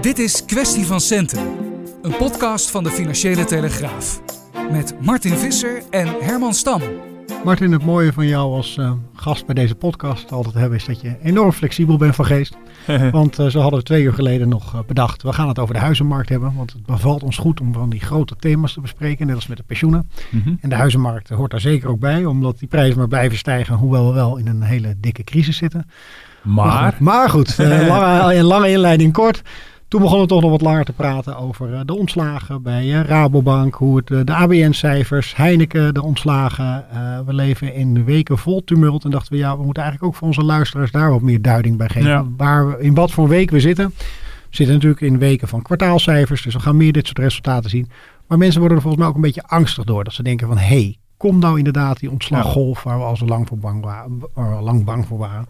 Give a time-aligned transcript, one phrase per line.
[0.00, 1.46] Dit is Kwestie van Centen,
[2.02, 4.20] een podcast van de Financiële Telegraaf.
[4.70, 6.82] Met Martin Visser en Herman Stam.
[7.44, 11.00] Martin, het mooie van jou als uh, gast bij deze podcast altijd hebben is dat
[11.00, 12.56] je enorm flexibel bent van geest.
[13.10, 15.74] want uh, zo hadden we twee uur geleden nog uh, bedacht, we gaan het over
[15.74, 16.52] de huizenmarkt hebben.
[16.56, 19.56] Want het bevalt ons goed om van die grote thema's te bespreken, net als met
[19.56, 20.10] de pensioenen.
[20.30, 20.58] Mm -hmm.
[20.60, 24.06] En de huizenmarkt hoort daar zeker ook bij, omdat die prijzen maar blijven stijgen, hoewel
[24.06, 25.86] we wel in een hele dikke crisis zitten.
[26.42, 26.96] Maar?
[26.98, 29.42] Maar goed, lange, een lange inleiding kort.
[29.90, 33.00] Toen begonnen we toch nog wat langer te praten over uh, de ontslagen bij uh,
[33.00, 36.84] Rabobank, hoe het, uh, de ABN-cijfers, Heineken, de ontslagen.
[37.26, 40.28] we leven in weken vol tumult en dachten we, ja, we moeten eigenlijk ook voor
[40.28, 42.10] onze luisteraars daar wat meer duiding bij geven.
[42.10, 42.26] Ja.
[42.36, 43.92] Waar we, in wat voor week we zitten.
[44.50, 47.90] We zitten natuurlijk in weken van kwartaalcijfers, dus we gaan meer dit soort resultaten zien.
[48.26, 50.04] Maar mensen worden er volgens mij ook een beetje angstig door.
[50.04, 53.26] Dat ze denken van, hé, hey, kom nou inderdaad die ontslaggolf waar we al zo
[53.26, 55.46] lang, voor bang, waren, waar we lang bang voor waren.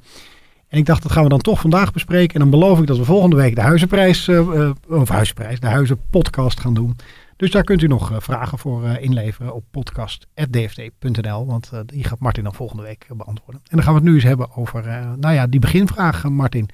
[0.71, 2.35] En ik dacht, dat gaan we dan toch vandaag bespreken.
[2.35, 6.61] En dan beloof ik dat we volgende week de huizenprijs, uh, of huizenprijs, de huizenpodcast
[6.61, 6.97] gaan doen.
[7.37, 11.47] Dus daar kunt u nog uh, vragen voor inleveren op podcast.dft.nl.
[11.47, 13.61] Want die gaat Martin dan volgende week beantwoorden.
[13.69, 14.85] En dan gaan we het nu eens hebben over,
[15.19, 16.69] nou ja, die beginvraag, Martin.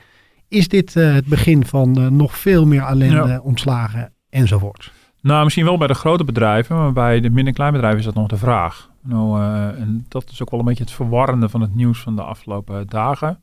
[0.48, 3.40] Is dit het begin van nog veel meer ellende, ja.
[3.40, 4.92] ontslagen enzovoort?
[5.20, 8.14] Nou, misschien wel bij de grote bedrijven, maar bij de minder klein bedrijven is dat
[8.14, 8.90] nog de vraag.
[9.02, 9.42] Nou,
[9.76, 12.86] en dat is ook wel een beetje het verwarrende van het nieuws van de afgelopen
[12.86, 13.40] dagen.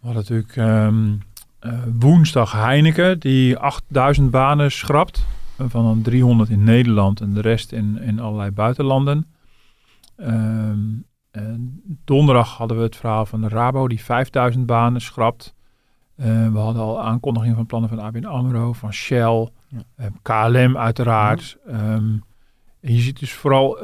[0.00, 1.22] We hadden natuurlijk um,
[1.60, 5.26] uh, woensdag Heineken, die 8000 banen schrapt.
[5.56, 9.26] Van dan 300 in Nederland en de rest in, in allerlei buitenlanden.
[10.16, 11.04] Um,
[12.04, 15.54] donderdag hadden we het verhaal van de Rabo, die 5000 banen schrapt.
[16.16, 20.10] Uh, we hadden al aankondigingen van plannen van ABN AMRO, van Shell, ja.
[20.22, 21.56] KLM uiteraard.
[21.66, 21.94] Ja.
[21.94, 22.24] Um,
[22.80, 23.78] en je ziet dus vooral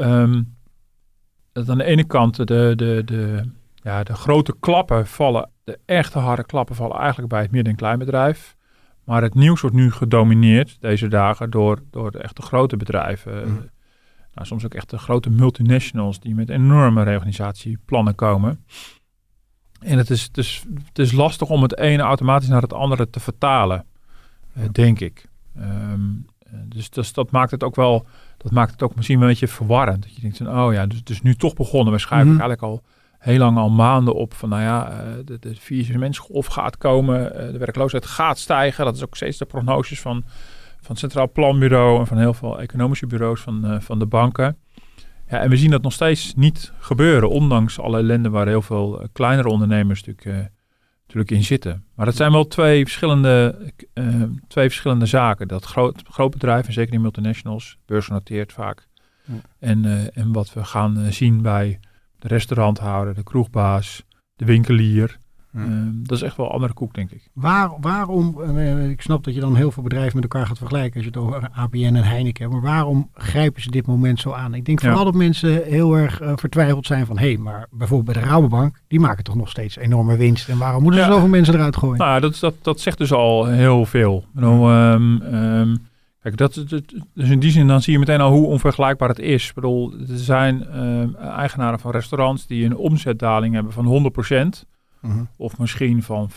[1.52, 6.18] dat aan de ene kant de, de, de, ja, de grote klappen vallen de echte
[6.18, 8.56] harde klappen vallen eigenlijk bij het midden- en kleinbedrijf.
[9.04, 13.48] Maar het nieuws wordt nu gedomineerd deze dagen door, door de echte grote bedrijven.
[13.48, 13.70] Mm.
[14.34, 18.64] Nou, soms ook echt de grote multinationals die met enorme reorganisatieplannen komen.
[19.80, 23.10] En het is, het, is, het is lastig om het ene automatisch naar het andere
[23.10, 23.84] te vertalen,
[24.56, 25.28] uh, denk ik.
[25.58, 26.26] Um,
[26.64, 28.06] dus, dus dat maakt het ook wel,
[28.36, 30.02] dat maakt het ook misschien een beetje verwarrend.
[30.02, 32.00] Dat je denkt van, oh ja, dus het is nu toch begonnen.
[32.00, 32.40] Schuiven mm.
[32.40, 32.82] eigenlijk al
[33.18, 38.06] heel lang al maanden op van, nou ja, de, de viermensgolf gaat komen, de werkloosheid
[38.06, 38.84] gaat stijgen.
[38.84, 40.24] Dat is ook steeds de prognoses van,
[40.80, 44.56] van het Centraal Planbureau en van heel veel economische bureaus van, uh, van de banken.
[45.28, 49.08] Ja, en we zien dat nog steeds niet gebeuren, ondanks alle ellende waar heel veel
[49.12, 50.50] kleinere ondernemers natuurlijk,
[51.02, 51.84] natuurlijk in zitten.
[51.94, 53.58] Maar dat zijn wel twee verschillende,
[53.94, 55.48] uh, twee verschillende zaken.
[55.48, 58.86] Dat groot, groot bedrijf, en zeker die multinationals, beursgenoteerd vaak.
[59.24, 59.34] Ja.
[59.58, 61.80] En, en wat we gaan zien bij
[62.18, 64.04] de restauranthouder, de kroegbaas,
[64.36, 65.18] de winkelier.
[65.56, 67.28] Uh, dat is echt wel een andere koek, denk ik.
[67.32, 70.94] Waar, waarom, uh, ik snap dat je dan heel veel bedrijven met elkaar gaat vergelijken
[70.94, 74.32] als je het over ABN en Heineken hebt, maar waarom grijpen ze dit moment zo
[74.32, 74.54] aan?
[74.54, 75.04] Ik denk vooral ja.
[75.04, 78.80] dat mensen heel erg uh, vertwijfeld zijn van, hé, hey, maar bijvoorbeeld bij de Rabobank,
[78.88, 80.48] die maken toch nog steeds enorme winst.
[80.48, 81.98] En waarom moeten ze zoveel mensen eruit gooien?
[81.98, 84.24] Nou, dat, dat, dat zegt dus al heel veel.
[84.36, 85.76] Um, um,
[86.26, 86.82] Kijk, dat, dat,
[87.14, 89.48] dus in die zin dan zie je meteen al hoe onvergelijkbaar het is.
[89.48, 94.66] Ik bedoel, er zijn uh, eigenaren van restaurants die een omzetdaling hebben van 100%.
[95.02, 95.20] Uh-huh.
[95.36, 96.34] Of misschien van 85%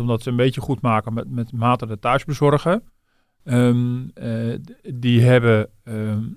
[0.00, 2.82] omdat ze een beetje goed maken met, met mate de thuisbezorgen.
[3.44, 4.58] Um, uh,
[4.94, 5.68] die hebben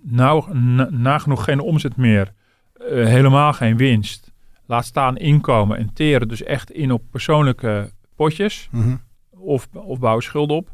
[0.02, 2.34] nou, na, nagenoeg geen omzet meer.
[2.82, 4.32] Uh, helemaal geen winst.
[4.66, 8.70] Laat staan inkomen en teren dus echt in op persoonlijke potjes.
[8.72, 8.96] Uh-huh.
[9.30, 10.70] Of, of bouwen schulden op.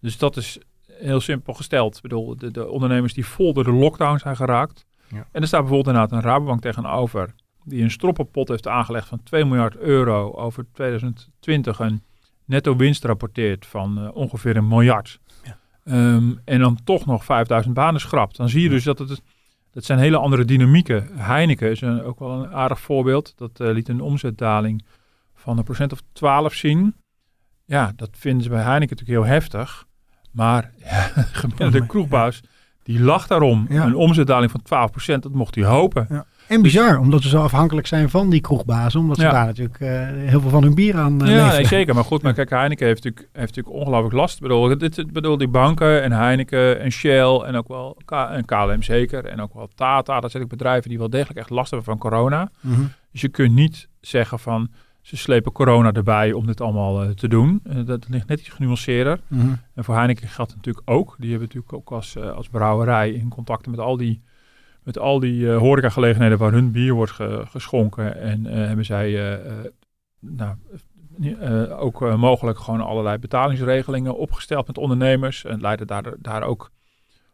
[0.00, 0.58] Dus dat is
[0.98, 1.96] heel simpel gesteld.
[1.96, 4.86] Ik bedoel, de, de ondernemers die vol door de lockdown zijn geraakt.
[5.08, 5.26] Ja.
[5.32, 7.34] En er staat bijvoorbeeld inderdaad een Rabobank tegenover.
[7.64, 11.78] Die een stroppenpot heeft aangelegd van 2 miljard euro over 2020.
[11.78, 12.02] Een
[12.44, 15.20] netto winst rapporteert van uh, ongeveer een miljard.
[15.42, 15.58] Ja.
[15.84, 18.36] Um, en dan toch nog 5000 banen schrapt.
[18.36, 19.22] Dan zie je dus dat het...
[19.70, 21.08] Dat zijn hele andere dynamieken.
[21.12, 23.32] Heineken is een, ook wel een aardig voorbeeld.
[23.36, 24.84] Dat uh, liet een omzetdaling
[25.34, 26.94] van een procent of 12 zien.
[27.64, 29.86] Ja, dat vinden ze bij Heineken natuurlijk heel heftig.
[30.34, 30.70] Maar
[31.58, 32.40] ja, de kroegbaas,
[32.82, 33.66] die lag daarom.
[33.68, 36.06] Een omzetdaling van 12%, dat mocht hij hopen.
[36.10, 36.24] Ja.
[36.48, 39.00] En bizar, omdat ze zo afhankelijk zijn van die kroegbazen.
[39.00, 39.30] Omdat ze Ja.
[39.30, 39.88] daar natuurlijk eh,
[40.30, 41.94] heel veel van hun bier aan eh, Ja, nee, zeker.
[41.94, 44.34] Maar goed, maar kijk, Heineken heeft natuurlijk, heeft natuurlijk ongelooflijk last.
[44.36, 48.44] Ik bedoel, dit, bedoel, die banken en Heineken en Shell en ook wel K en
[48.44, 49.24] KLM zeker.
[49.24, 50.20] En ook wel Tata.
[50.20, 52.50] Dat zijn ook bedrijven die wel degelijk echt last hebben van corona.
[52.60, 52.80] Mhm.
[53.12, 54.68] Dus je kunt niet zeggen van
[55.04, 57.60] ze slepen corona erbij om dit allemaal eh, te doen.
[57.64, 59.20] Eh, dat ligt net iets genuanceerder.
[59.26, 59.54] Mhm.
[59.74, 61.16] En voor Heineken geldt het natuurlijk ook.
[61.18, 64.22] Die hebben natuurlijk ook als, eh, als brouwerij in contacten met al die,
[64.82, 68.20] met al die horecagelegenheden waar hun bier wordt ge- geschonken.
[68.20, 69.38] En hebben zij
[70.20, 70.56] nou,
[71.78, 75.44] ook mogelijk gewoon allerlei betalingsregelingen opgesteld met ondernemers.
[75.44, 76.70] En leiden daar, daar ook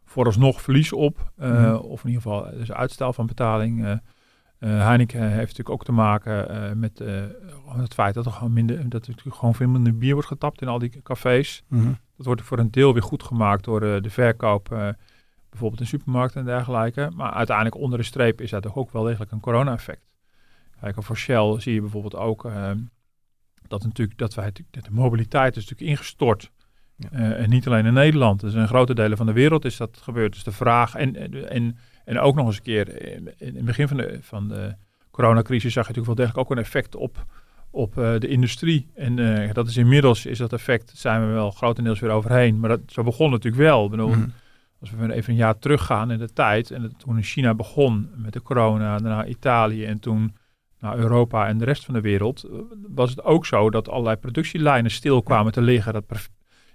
[0.05, 1.31] vooralsnog verlies op.
[1.37, 1.75] Mhm.
[1.75, 4.01] Of in ieder geval dus uitstel van betaling.
[4.61, 7.23] Eh, Heineken heeft natuurlijk ook te maken eh, met eh,
[7.67, 10.61] het feit dat er gewoon minder, dat er natuurlijk gewoon veel minder bier wordt getapt
[10.61, 11.63] in al die cafés.
[11.67, 11.91] Mhm.
[12.17, 14.69] Dat wordt voor een deel weer goed gemaakt door de verkoop,
[15.49, 17.11] bijvoorbeeld in supermarkten en dergelijke.
[17.15, 20.11] Maar uiteindelijk onder de streep is dat toch ook wel degelijk een corona-effect.
[20.81, 22.71] Kijk, voor Shell zie je bijvoorbeeld ook eh,
[23.67, 26.51] dat, natuurlijk, dat, wij, dat de mobiliteit is natuurlijk ingestort.
[26.95, 27.09] Ja.
[27.11, 28.39] En niet alleen in Nederland.
[28.39, 30.33] Dus in grote delen van de wereld is dat gebeurd.
[30.33, 33.87] Dus de vraag, en, en, en ook nog eens een keer, in, in het begin
[33.87, 34.75] van de, van de
[35.11, 37.25] coronacrisis zag je natuurlijk wel degelijk ook een effect op,
[37.71, 38.87] op eh, de industrie.
[38.95, 42.59] En eh, dat is inmiddels, is dat effect, zijn we wel grotendeels weer overheen.
[42.59, 43.85] Maar dat, zo begon het natuurlijk wel.
[43.85, 44.27] Ik bedoel, Mhm.
[44.79, 48.33] als we even een jaar teruggaan in de tijd, en toen in China begon met
[48.33, 50.35] de corona, daarna Italië en toen
[50.79, 52.51] naar Europa en de rest van de wereld, eh,
[52.87, 55.93] was het ook zo dat allerlei productielijnen stil kwamen te liggen.
[55.93, 56.29] Dat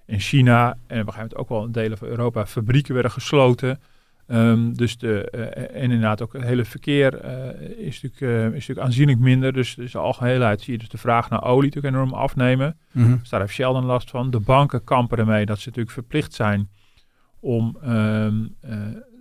[0.06, 3.12] in China en op een gegeven moment ook wel in delen van Europa fabrieken werden
[3.12, 3.80] gesloten.
[4.26, 8.52] Ehm, dus de, eh, en inderdaad ook het hele verkeer eh, is, natuurlijk, eh, is
[8.52, 9.52] natuurlijk aanzienlijk minder.
[9.52, 12.78] Dus, dus de algeheelheid zie je dus de vraag naar olie natuurlijk enorm afnemen.
[12.92, 13.18] Mhm.
[13.18, 14.30] Dus daar heeft Shell dan last van.
[14.30, 16.68] De banken kampen ermee dat ze natuurlijk verplicht zijn
[17.40, 18.78] om ehm, eh,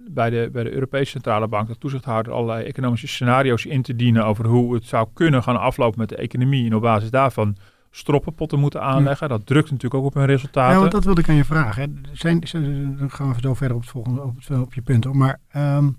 [0.09, 4.25] bij, de, bij de Europese Centrale Bank, de toezichthouder, allerlei economische scenario's in te dienen
[4.25, 6.65] over hoe het zou kunnen gaan aflopen met de economie.
[6.65, 7.55] En op basis daarvan
[7.95, 9.29] stroppenpotten moeten aanleggen.
[9.29, 10.73] Dat drukt natuurlijk ook op hun resultaten.
[10.73, 11.81] Ja, want dat wilde ik aan je vragen.
[11.81, 12.15] hè.
[12.15, 15.03] Zijn, zijn, dan gaan we zo verder op, het volgende, op, het- op je punt.
[15.03, 15.15] hoor.
[15.17, 15.89] Maar ehm,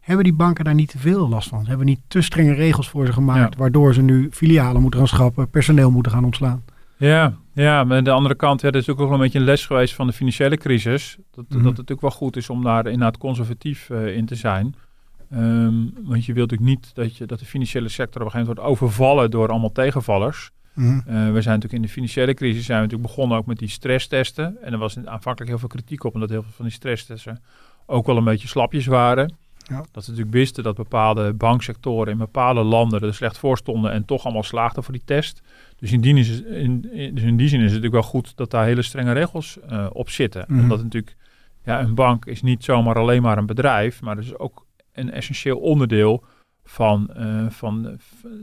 [0.00, 1.66] hebben die banken daar niet te veel last van?
[1.66, 3.58] Hebben niet te strenge regels voor ze gemaakt, Ja.
[3.60, 6.64] waardoor ze nu filialen moeten gaan schrappen, personeel moeten gaan ontslaan?
[6.98, 9.44] Ja, ja, maar aan de andere kant, ja, dat is ook wel een beetje een
[9.44, 11.16] les geweest van de financiële crisis.
[11.30, 11.54] Dat, Mhm.
[11.56, 14.74] dat het natuurlijk wel goed is om daar inderdaad conservatief eh, in te zijn.
[15.30, 15.74] Ehm,
[16.04, 18.58] want je wilt natuurlijk niet dat, je, dat de financiële sector op een gegeven moment
[18.74, 20.50] wordt overvallen door allemaal tegenvallers.
[20.76, 20.98] Mhm.
[20.98, 23.68] Eh, we zijn natuurlijk in de financiële crisis zijn we natuurlijk begonnen ook met die
[23.68, 24.56] stresstesten.
[24.62, 27.42] En er was aanvankelijk heel veel kritiek op, omdat heel veel van die stresstesten
[27.86, 29.34] ook wel een beetje slapjes waren.
[29.68, 29.84] Ja.
[29.92, 34.04] Dat ze natuurlijk wisten dat bepaalde banksectoren in bepaalde landen er slecht voor stonden en
[34.04, 35.42] toch allemaal slaagden voor die test.
[35.78, 38.36] Dus in die, is, in, in- dus in die zin is het natuurlijk wel goed
[38.36, 40.44] dat daar hele strenge regels eh, op zitten.
[40.48, 40.60] Mhm.
[40.60, 41.16] Omdat natuurlijk,
[41.64, 45.10] ja, een bank is niet zomaar alleen maar een bedrijf, maar het is ook een
[45.10, 46.24] essentieel onderdeel
[46.68, 47.96] van, eh, van, de-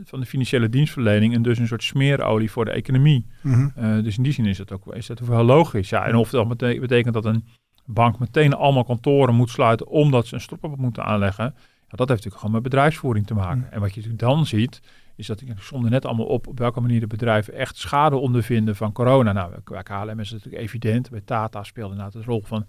[0.04, 3.26] van de financiële dienstverlening en dus een soort smeerolie voor de economie.
[3.40, 3.68] Mhm.
[3.76, 5.88] Eh, dus in die zin is dat ook is dat ook wel logisch.
[5.88, 7.44] Ja, en of dat bete- betekent dat een
[7.86, 12.08] bank meteen allemaal kantoren moet sluiten omdat ze een stop moeten aanleggen, ja, dat heeft
[12.08, 13.58] natuurlijk gewoon met bedrijfsvoering te maken.
[13.58, 13.66] Mm.
[13.70, 14.80] En wat je natuurlijk dan ziet,
[15.16, 18.76] is dat ik somde net allemaal op op welke manier de bedrijven echt schade ondervinden
[18.76, 19.32] van corona.
[19.32, 21.10] Nou, bij KLM is het natuurlijk evident.
[21.10, 22.66] Bij Tata speelde inderdaad de rol van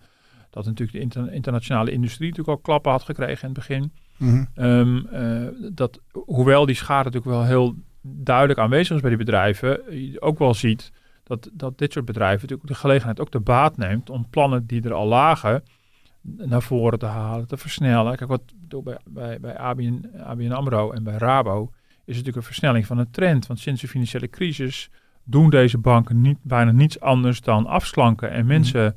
[0.49, 3.91] dat natuurlijk de inter- internationale industrie natuurlijk al klappen had gekregen in het begin.
[4.17, 4.45] Mhm.
[4.55, 9.95] Ehm, eh, dat, hoewel die schade natuurlijk wel heel duidelijk aanwezig is bij die bedrijven,
[10.11, 10.91] je ook wel ziet
[11.23, 14.83] dat, dat dit soort bedrijven natuurlijk de gelegenheid ook de baat neemt om plannen die
[14.83, 15.63] er al lagen
[16.21, 18.15] naar voren te halen, te versnellen.
[18.15, 18.41] Kijk, wat
[18.83, 22.97] bij, bij, bij ABN, ABN AMRO en bij Rabo is het natuurlijk een versnelling van
[22.97, 23.47] een trend.
[23.47, 24.89] Want sinds de financiële crisis
[25.23, 28.95] doen deze banken niet, bijna niets anders dan afslanken en mensen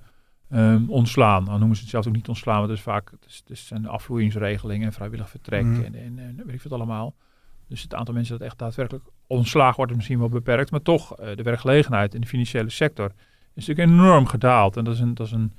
[0.50, 1.44] ehm, ontslaan.
[1.44, 3.58] Dan noemen ze het zelf ook niet ontslaan, want het is vaak het, is, het
[3.58, 5.82] zijn afvloeingsregelingen en vrijwillig vertrek Mhm.
[5.82, 7.14] en, en, en weet ik wat allemaal.
[7.68, 11.16] Dus het aantal mensen dat echt daadwerkelijk ontslagen wordt is misschien wel beperkt, maar toch
[11.16, 13.12] eh, de werkgelegenheid in de financiële sector
[13.54, 14.76] is natuurlijk enorm gedaald.
[14.76, 15.52] En dat is een, dat is een,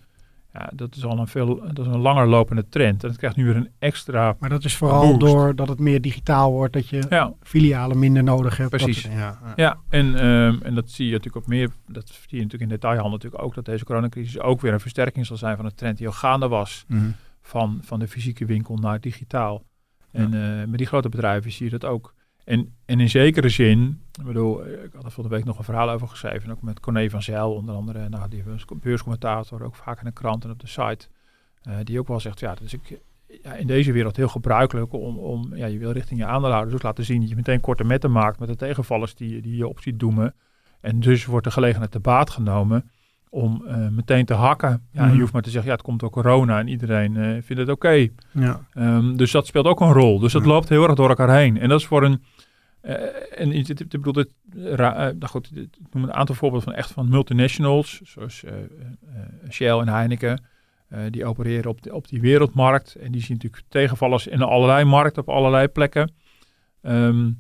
[0.53, 3.03] ja, dat is al een veel, dat is een langer lopende trend.
[3.03, 5.20] En het krijgt nu weer een extra, Maar dat is vooral Boost.
[5.34, 8.72] doordat het meer digitaal wordt, dat je ja, filialen minder nodig hebt.
[8.72, 9.03] dat Precies.
[9.03, 9.53] Ja, ja.
[9.56, 12.77] Ja, en, ehm, en dat zie je natuurlijk op meer, dat zie je natuurlijk in
[12.77, 15.98] detailhandel natuurlijk ook, dat deze coronacrisis ook weer een versterking zal zijn van de trend
[15.98, 17.10] die al gaande was Mhm.
[17.41, 19.63] van, van de fysieke winkel naar digitaal.
[20.12, 22.13] En eh, met die grote bedrijven zie je dat ook.
[22.43, 25.63] En, en in zekere zin, ik bedoel, ik had er van de week nog een
[25.63, 29.75] verhaal over geschreven, ook met Corné van Zijl, onder andere, nou, die was beurscommentator, ook
[29.75, 31.08] vaak in de krant en op de site,
[31.62, 33.00] eh, die ook wel zegt, ja, is ook,
[33.43, 36.84] ja, in deze wereld heel gebruikelijk om, om ja, je wil richting je aandeelhouders ook
[36.84, 39.81] laten zien dat je meteen korte metten maakt met de tegenvallers die, die je op
[39.81, 40.36] ziet doemen.
[40.81, 42.91] En dus wordt de gelegenheid te baat genomen
[43.29, 44.88] om eh, meteen te hakken.
[44.91, 45.13] Ja, Mhm.
[45.13, 47.69] Je hoeft maar te zeggen, ja, het komt door corona en iedereen eh, vindt het
[47.69, 48.07] oké.
[48.31, 48.65] Ja.
[48.74, 50.19] Ehm, dus dat speelt ook een rol.
[50.19, 50.48] Dus dat Ja.
[50.48, 51.57] loopt heel erg door elkaar heen.
[51.59, 52.24] En dat is voor een.
[52.81, 52.95] eh,
[53.41, 56.91] en ik ik bedoel, dit, eh, nou goed, ik noem een aantal voorbeelden van echt
[56.91, 58.43] van multinationals, zoals
[59.50, 60.43] Shell en Heineken.
[61.09, 62.95] die opereren op, de, op die wereldmarkt.
[62.95, 66.12] En die zien natuurlijk tegenvallers in allerlei markten, op allerlei plekken.
[66.81, 67.31] Ehm,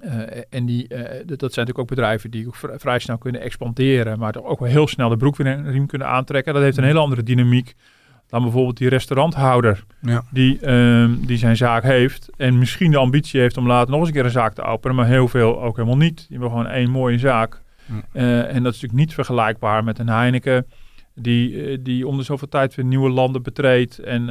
[0.00, 3.40] eh, en die, eh, dat zijn natuurlijk ook bedrijven die ook vri- vrij snel kunnen
[3.40, 6.54] expanderen, maar toch ook wel heel snel de broek weer in de riem kunnen aantrekken.
[6.54, 7.74] Dat heeft een hele andere dynamiek
[8.28, 10.22] dan bijvoorbeeld die restauranthouder Ja.
[10.30, 14.08] die, ehm, die zijn zaak heeft en misschien de ambitie heeft om later nog eens
[14.08, 16.26] een keer een zaak te openen, maar heel veel ook helemaal niet.
[16.28, 17.62] Die wil gewoon één mooie zaak.
[17.86, 18.02] Ja.
[18.12, 20.66] Eh, en dat is natuurlijk niet vergelijkbaar met een Heineken
[21.14, 24.28] die, die om de zoveel tijd weer nieuwe landen betreedt en,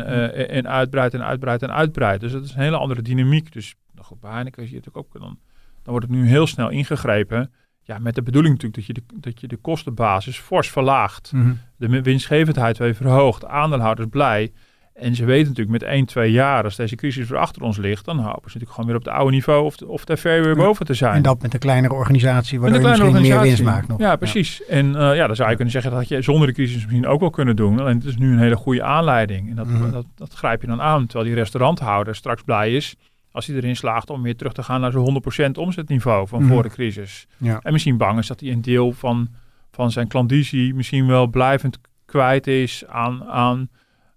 [0.49, 2.21] en uitbreidt en uitbreidt en uitbreidt.
[2.21, 3.51] Dus dat is een hele andere dynamiek.
[3.53, 5.37] Dus nou goed, bij Heineken zie je natuurlijk ook, dan,
[5.83, 7.51] dan wordt het nu heel snel ingegrepen.
[7.83, 11.51] Ja, met de bedoeling natuurlijk dat je de, dat je de kostenbasis fors verlaagt Mhm.
[11.77, 14.51] de winstgevendheid weer verhoogd, aandeelhouders blij.
[14.93, 18.05] En ze weten natuurlijk met 1, 2 jaar, als deze crisis weer achter ons ligt,
[18.05, 20.55] dan hopen ze natuurlijk gewoon weer op het oude niveau of, of daar ver weer
[20.55, 21.13] boven te zijn.
[21.15, 24.00] En dat met een kleinere organisatie, waardoor je misschien meer winst maakt nog.
[24.00, 24.65] Ja, precies.
[24.65, 27.19] En eh, ja, dan zou je kunnen zeggen dat je zonder de crisis misschien ook
[27.19, 27.79] wel kunnen doen.
[27.79, 29.50] Alleen het is nu een hele goede aanleiding.
[29.50, 29.91] En dat, Mhm.
[29.91, 31.05] dat, dat grijp je dan aan.
[31.05, 32.95] Terwijl die restauranthouder straks blij is
[33.31, 36.51] als hij erin slaagt om weer terug te gaan naar zo'n 100% omzetniveau van Mhm.
[36.53, 37.27] voor de crisis.
[37.38, 37.59] Ja.
[37.63, 39.29] En misschien bang is dat hij een deel van,
[39.71, 43.69] van zijn klandizie misschien wel blijvend kwijt is aan, aan,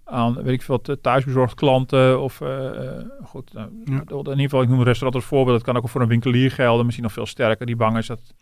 [0.04, 2.20] aan weet ik veel, wat, thuisbezorgd klanten.
[2.20, 2.66] Of eh,
[2.98, 3.92] eh, goed, nou, Ja.
[3.92, 5.56] in ieder geval, ik noem een restaurant als voorbeeld.
[5.56, 6.82] Dat kan ook voor een winkelier gelden.
[6.84, 7.66] Misschien nog veel sterker.
[7.66, 8.34] Die bang is dat,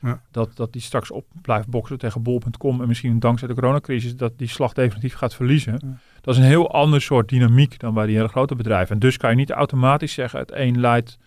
[0.00, 0.22] Ja.
[0.30, 2.80] dat, dat die straks op blijft boksen tegen bol.com.
[2.80, 6.00] En misschien dankzij de coronacrisis dat die slag definitief gaat verliezen.
[6.28, 8.94] Dat is een heel ander soort dynamiek dan bij die hele grote bedrijven.
[8.94, 11.18] En dus kan je niet automatisch zeggen het een leidt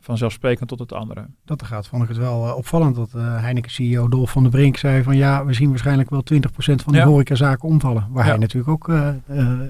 [0.00, 1.26] vanzelfsprekend tot het andere.
[1.44, 4.76] Dat gaat, vond ik het wel eh, opvallend dat eh, Heineken-CEO Dolf van der Brink
[4.76, 7.04] zei van ja, we zien waarschijnlijk wel 20% van de Ja.
[7.06, 8.06] horecazaken omvallen.
[8.10, 8.30] Waar Ja.
[8.30, 9.08] hij natuurlijk ook eh,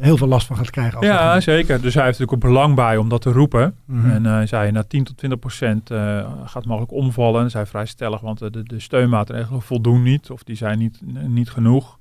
[0.01, 0.97] heel veel last van gaat krijgen.
[0.99, 1.81] Als Ja, zeker.
[1.81, 3.77] Dus hij heeft natuurlijk ook belang bij om dat te roepen.
[3.85, 4.11] Mhm.
[4.11, 7.43] En hij zei, na 10 tot 20 procent eh, gaat mogelijk omvallen.
[7.43, 10.31] En zei vrij stellig, want de, de, de steunmaatregelen voldoen niet.
[10.31, 11.99] Of die zijn niet, niet genoeg.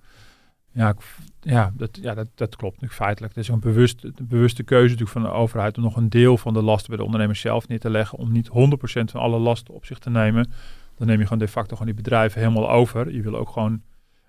[0.74, 3.36] Ja, ik- ja, dat, ja dat, dat klopt natuurlijk feitelijk.
[3.36, 5.78] Het is een bewust, een bewuste keuze natuurlijk van de overheid...
[5.78, 8.18] om nog een deel van de lasten bij de ondernemers zelf neer te leggen...
[8.18, 8.52] om niet 100%
[8.84, 10.52] van alle lasten op zich te nemen.
[10.98, 13.14] Dan neem je gewoon de facto gewoon die bedrijven helemaal over.
[13.14, 13.82] Je wil ook gewoon...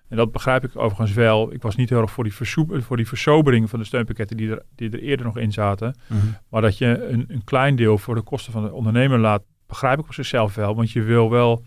[0.07, 1.53] En dat begrijp ik overigens wel.
[1.53, 4.51] Ik was niet heel erg voor die, versoep, voor die versobering van de steunpakketten die
[4.51, 5.95] er, die er eerder nog in zaten.
[6.07, 6.19] Mhm.
[6.49, 9.99] Maar dat je een, een klein deel voor de kosten van de ondernemer laat, begrijp
[9.99, 10.75] ik op zichzelf wel.
[10.75, 11.63] Want je wil wel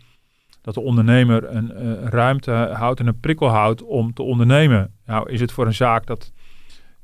[0.67, 4.95] dat de ondernemer een eh, ruimte houdt en een prikkel houdt om te ondernemen.
[5.05, 6.33] Nou is het voor een zaak dat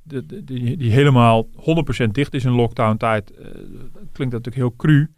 [0.03, 0.45] de, de-
[0.77, 1.47] die, helemaal
[2.05, 3.45] 100% dicht is in lockdown tijd, eh,
[4.13, 5.11] klinkt dat natuurlijk heel cru.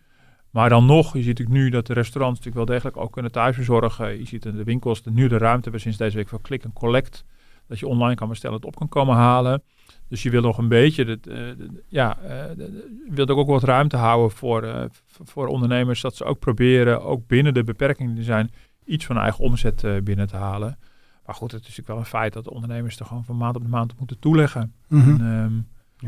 [0.51, 3.33] Maar dan nog, je ziet natuurlijk nu dat de restaurants natuurlijk wel degelijk ook kunnen
[3.33, 4.19] thuisbezorgen.
[4.19, 6.73] Je ziet in de winkels nu de ruimte hebben sinds deze week voor click en
[6.73, 7.25] collect.
[7.69, 9.63] Dat je online kan bestellen, het op kan komen halen.
[10.09, 13.63] Dus je wil nog een beetje, de, de- de- ja, eh, je wilt ook, wat
[13.63, 16.01] ruimte houden voor, eh, voor ondernemers.
[16.01, 18.51] Dat ze ook proberen, ook binnen de beperkingen die er zijn,
[18.85, 20.79] iets van eigen omzet eh, binnen te halen.
[21.27, 23.57] Maar goed, het is natuurlijk wel een feit dat de ondernemers er gewoon van maand
[23.57, 24.73] op de maand op moeten toeleggen.
[24.89, 25.53] En, ehm,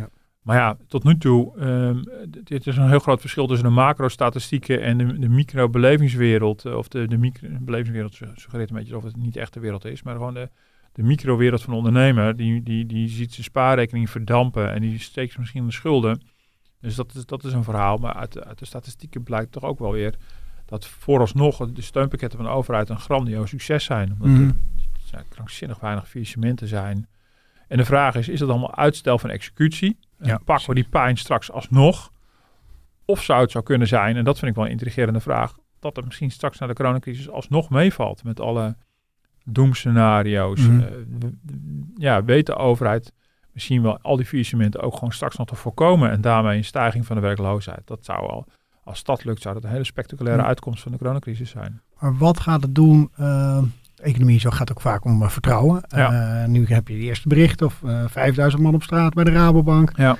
[0.00, 0.08] Ja.
[0.42, 2.02] Maar ja, tot nu toe, ehm
[2.44, 6.64] dit is een heel groot verschil tussen de macro-statistieken en de, de micro-belevingswereld.
[6.64, 9.84] eh, Of de, de micro-belevingswereld su- suggereert een beetje alsof het niet echt de wereld
[9.84, 10.50] is, maar gewoon de,
[10.96, 12.36] de microwereld van de ondernemer.
[12.36, 16.22] Die, die, die ziet zijn spaarrekening verdampen en die steekt misschien in de schulden.
[16.80, 17.96] Dus dat is, dat is een verhaal.
[17.96, 20.14] Maar uit, de- uit de statistieken blijkt toch ook wel weer
[20.66, 24.12] dat vooralsnog de steunpakketten van de overheid een grandioos succes zijn.
[24.12, 24.42] Omdat Mhm.
[24.48, 24.54] er
[25.04, 27.08] zijn krankzinnig weinig faillissementen zijn.
[27.68, 29.98] En de vraag is, is het allemaal uitstel van executie?
[30.18, 32.10] En Ja, pakken we die pijn straks alsnog?
[33.04, 35.96] Of zou het zo kunnen zijn, en dat vind ik wel een intrigerende vraag, dat
[35.96, 38.76] het misschien straks na de coronacrisis alsnog meevalt met alle
[39.46, 40.60] doemscenario's.
[40.68, 40.80] Mhm.
[40.80, 40.86] Eh,
[41.96, 43.12] ja, weet de overheid
[43.52, 47.06] misschien wel al die faillissementen ook gewoon straks nog te voorkomen en daarmee een stijging
[47.06, 47.80] van de werkloosheid.
[47.84, 48.46] Dat zou al,
[48.84, 50.48] als dat lukt, zou dat een hele spectaculaire Ja.
[50.48, 51.80] uitkomst van de coronacrisis zijn.
[52.00, 53.10] Maar wat gaat het doen?
[53.16, 53.62] eh,
[53.96, 55.82] economie zo gaat ook vaak om eh, vertrouwen.
[55.88, 56.46] Ja.
[56.46, 59.92] Nu heb je de eerste bericht of eh 5000 man op straat bij de Rabobank.
[59.96, 60.16] Ja.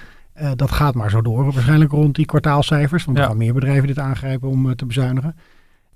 [0.54, 3.04] Dat gaat maar zo door, waarschijnlijk rond die kwartaalcijfers.
[3.04, 3.23] Want Ja.
[3.23, 5.37] er gaan meer bedrijven dit aangrijpen om te bezuinigen.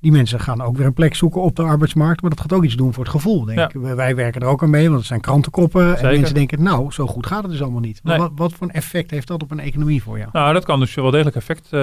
[0.00, 2.20] Die mensen gaan ook weer een plek zoeken op de arbeidsmarkt.
[2.20, 3.80] Maar dat gaat ook iets doen voor het gevoel, denk ik.
[3.80, 5.96] Wij- Wij werken er ook aan mee, want het zijn krantenkoppen.
[5.98, 8.00] En mensen denken, nou, zo goed gaat het dus allemaal niet.
[8.02, 8.28] Maar Nee.
[8.28, 10.30] Wat, wat voor een effect heeft dat op een economie voor jou?
[10.32, 11.80] Nou, dat kan dus wel degelijk effect eh,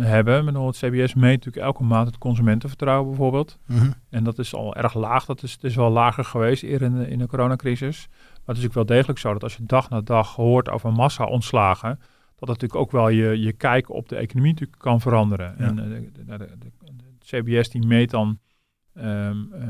[0.00, 0.44] hebben.
[0.44, 3.58] Met het CBS meet natuurlijk elke maand het consumentenvertrouwen bijvoorbeeld.
[3.66, 3.90] Mhm.
[4.10, 5.24] En dat is al erg laag.
[5.24, 8.06] Dat is, het is wel lager geweest eerder in de, in de coronacrisis.
[8.08, 8.16] Maar
[8.56, 11.88] het is natuurlijk wel degelijk zo dat als je dag na dag hoort over massa-ontslagen,
[12.38, 15.54] dat dat natuurlijk ook wel je, je kijk op de economie natuurlijk kan veranderen.
[15.58, 15.64] Ja.
[15.64, 16.70] En eh, de
[17.30, 18.38] CBS die meet dan
[18.94, 19.68] ehm, eh,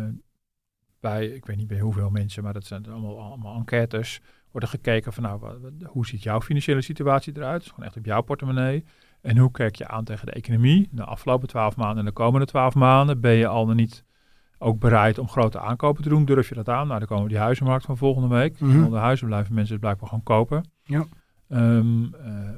[1.00, 4.72] bij, ik weet niet bij hoeveel mensen, maar dat zijn allemaal, allemaal enquêtes, wordt er
[4.72, 7.60] gekeken van nou, wat- wat- hoe ziet jouw financiële situatie eruit?
[7.62, 8.84] Dus gewoon echt op jouw portemonnee.
[9.20, 10.88] En hoe kijk je aan tegen de economie?
[10.90, 14.04] De afgelopen twaalf maanden en de komende twaalf maanden ben je al dan niet
[14.58, 16.24] ook bereid om grote aankopen te doen?
[16.24, 16.86] Durf je dat aan?
[16.86, 18.60] Nou, dan komen we die huizenmarkt van volgende week.
[18.60, 18.84] Mhm.
[18.84, 20.70] Onder huizen blijven mensen het blijkbaar gewoon kopen.
[20.82, 21.04] Ja.
[21.48, 22.50] Ehm, eh,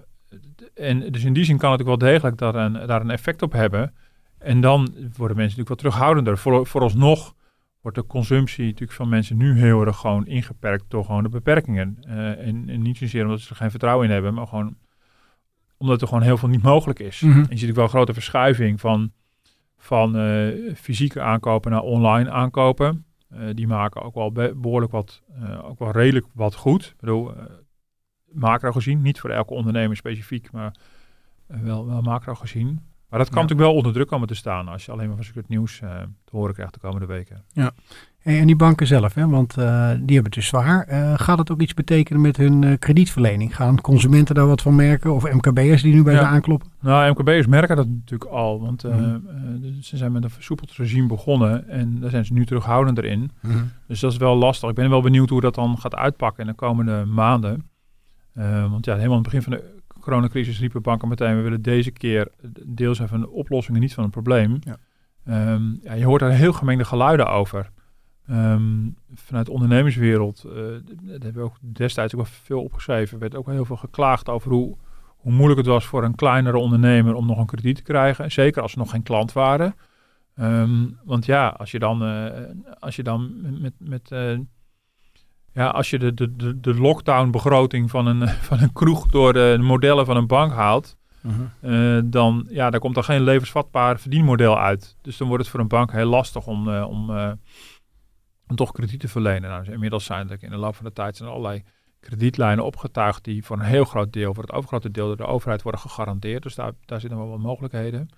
[0.74, 3.42] en dus in die zin kan het ook wel degelijk daar een, daar een effect
[3.42, 3.94] op hebben.
[4.40, 6.38] En dan worden mensen natuurlijk wat terughoudender.
[6.38, 7.34] Voor, vooralsnog
[7.80, 11.96] wordt de consumptie natuurlijk van mensen nu heel erg gewoon ingeperkt door gewoon de beperkingen.
[12.00, 14.76] Eh, en, en niet zozeer omdat ze er geen vertrouwen in hebben, maar gewoon
[15.76, 17.20] omdat er gewoon heel veel niet mogelijk is.
[17.20, 17.38] Mhm.
[17.38, 19.12] En je ziet ook wel een grote verschuiving van,
[19.76, 23.04] van eh, fysieke aankopen naar online aankopen.
[23.28, 25.22] Eh, die maken ook wel be- behoorlijk wat,
[25.62, 26.84] ook wel redelijk wat goed.
[26.84, 27.32] Ik bedoel,
[28.32, 30.74] macro gezien, niet voor elke ondernemer specifiek, maar
[31.46, 32.89] wel, wel macro gezien.
[33.10, 33.42] Maar dat kan Ja.
[33.42, 35.90] natuurlijk wel onder druk komen te staan als je alleen maar van zulke nieuws eh,
[36.24, 37.44] te horen krijgt de komende weken.
[38.18, 40.82] Hey, en die banken zelf, hè, want eh, die hebben het dus zwaar.
[40.86, 43.56] Eh, gaat het ook iets betekenen met hun kredietverlening?
[43.56, 45.14] Gaan consumenten daar wat van merken?
[45.14, 46.20] Of MKB'ers die nu bij Ja.
[46.20, 46.68] ze aankloppen?
[46.80, 48.92] Nou, MKB'ers merken dat natuurlijk al, want Mhm.
[48.94, 49.14] eh,
[49.80, 53.30] ze zijn met een versoepeld regime begonnen en daar zijn ze nu terughoudender in.
[53.86, 54.68] Dus dat is wel lastig.
[54.68, 57.68] Ik ben wel benieuwd hoe dat dan gaat uitpakken in de komende maanden.
[58.70, 61.36] Want ja, helemaal aan het begin van de coronacrisis riepen banken meteen...
[61.36, 62.28] we willen deze keer
[62.66, 64.58] deel zijn van de oplossing en niet van een probleem.
[64.60, 64.76] Ja.
[65.24, 67.70] Ehm, ja, je hoort daar heel gemengde geluiden over.
[68.26, 73.18] Ehm, vanuit de ondernemerswereld, eh, daar hebben we ook destijds ook wel veel opgeschreven...
[73.18, 74.76] werd ook heel veel geklaagd over hoe,
[75.16, 77.14] hoe moeilijk het was voor een kleinere ondernemer...
[77.14, 78.32] om nog een krediet te krijgen.
[78.32, 79.74] Zeker als ze nog geen klant waren.
[80.34, 82.42] Ehm, want ja, als je dan, eh,
[82.78, 84.38] als je dan met, met eh,
[85.52, 89.56] ja, als je de, de, de, de lockdown-begroting van een, van een kroeg door de
[89.60, 90.98] modellen van een bank haalt,
[91.60, 94.96] eh, dan ja, daar komt er geen levensvatbaar verdienmodel uit.
[95.00, 97.32] Dus dan wordt het voor een bank heel lastig om, eh, om, eh,
[98.46, 99.50] om toch krediet te verlenen.
[99.50, 101.62] Nou, dus inmiddels zijn er in de loop van de tijd zijn er allerlei
[102.00, 105.62] kredietlijnen opgetuigd die voor een heel groot deel, voor het overgrote deel door de overheid
[105.62, 106.42] worden gegarandeerd.
[106.42, 108.08] Dus daar, daar zitten wel wat mogelijkheden.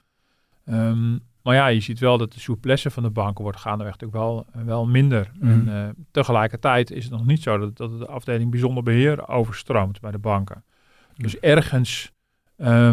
[0.64, 4.22] Ehm, maar ja, je ziet wel dat de souplesse van de banken wordt gaandeweg natuurlijk
[4.22, 5.30] wel, wel minder.
[5.34, 5.50] Mhm.
[5.50, 10.00] En eh, tegelijkertijd is het nog niet zo dat, dat de afdeling bijzonder beheer overstroomt
[10.00, 10.64] bij de banken.
[11.16, 12.12] Dus ergens
[12.56, 12.90] eh,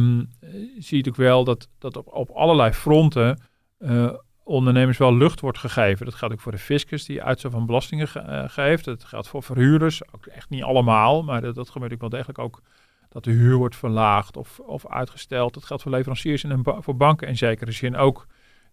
[0.77, 3.39] zie je ook wel dat, dat op, op allerlei fronten
[3.77, 6.05] eh, ondernemers wel lucht wordt gegeven.
[6.05, 8.85] Dat geldt ook voor de fiscus die uitstel van belastingen ge- eh, geeft.
[8.85, 12.39] Dat geldt voor verhuurders, ook echt niet allemaal, maar dat, dat gebeurt ook wel degelijk
[12.39, 12.62] ook
[13.09, 15.53] dat de huur wordt verlaagd of, of uitgesteld.
[15.53, 18.27] Dat geldt voor leveranciers en ba- voor banken in zekere zin ook.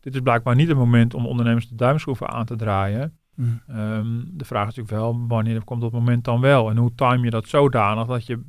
[0.06, 3.18] Dit is blijkbaar niet het moment om ondernemers de duimschroeven aan te draaien.
[3.66, 6.70] Ehm, de vraag is natuurlijk wel, wanneer komt dat moment dan wel?
[6.70, 8.40] En hoe time je dat zodanig dat je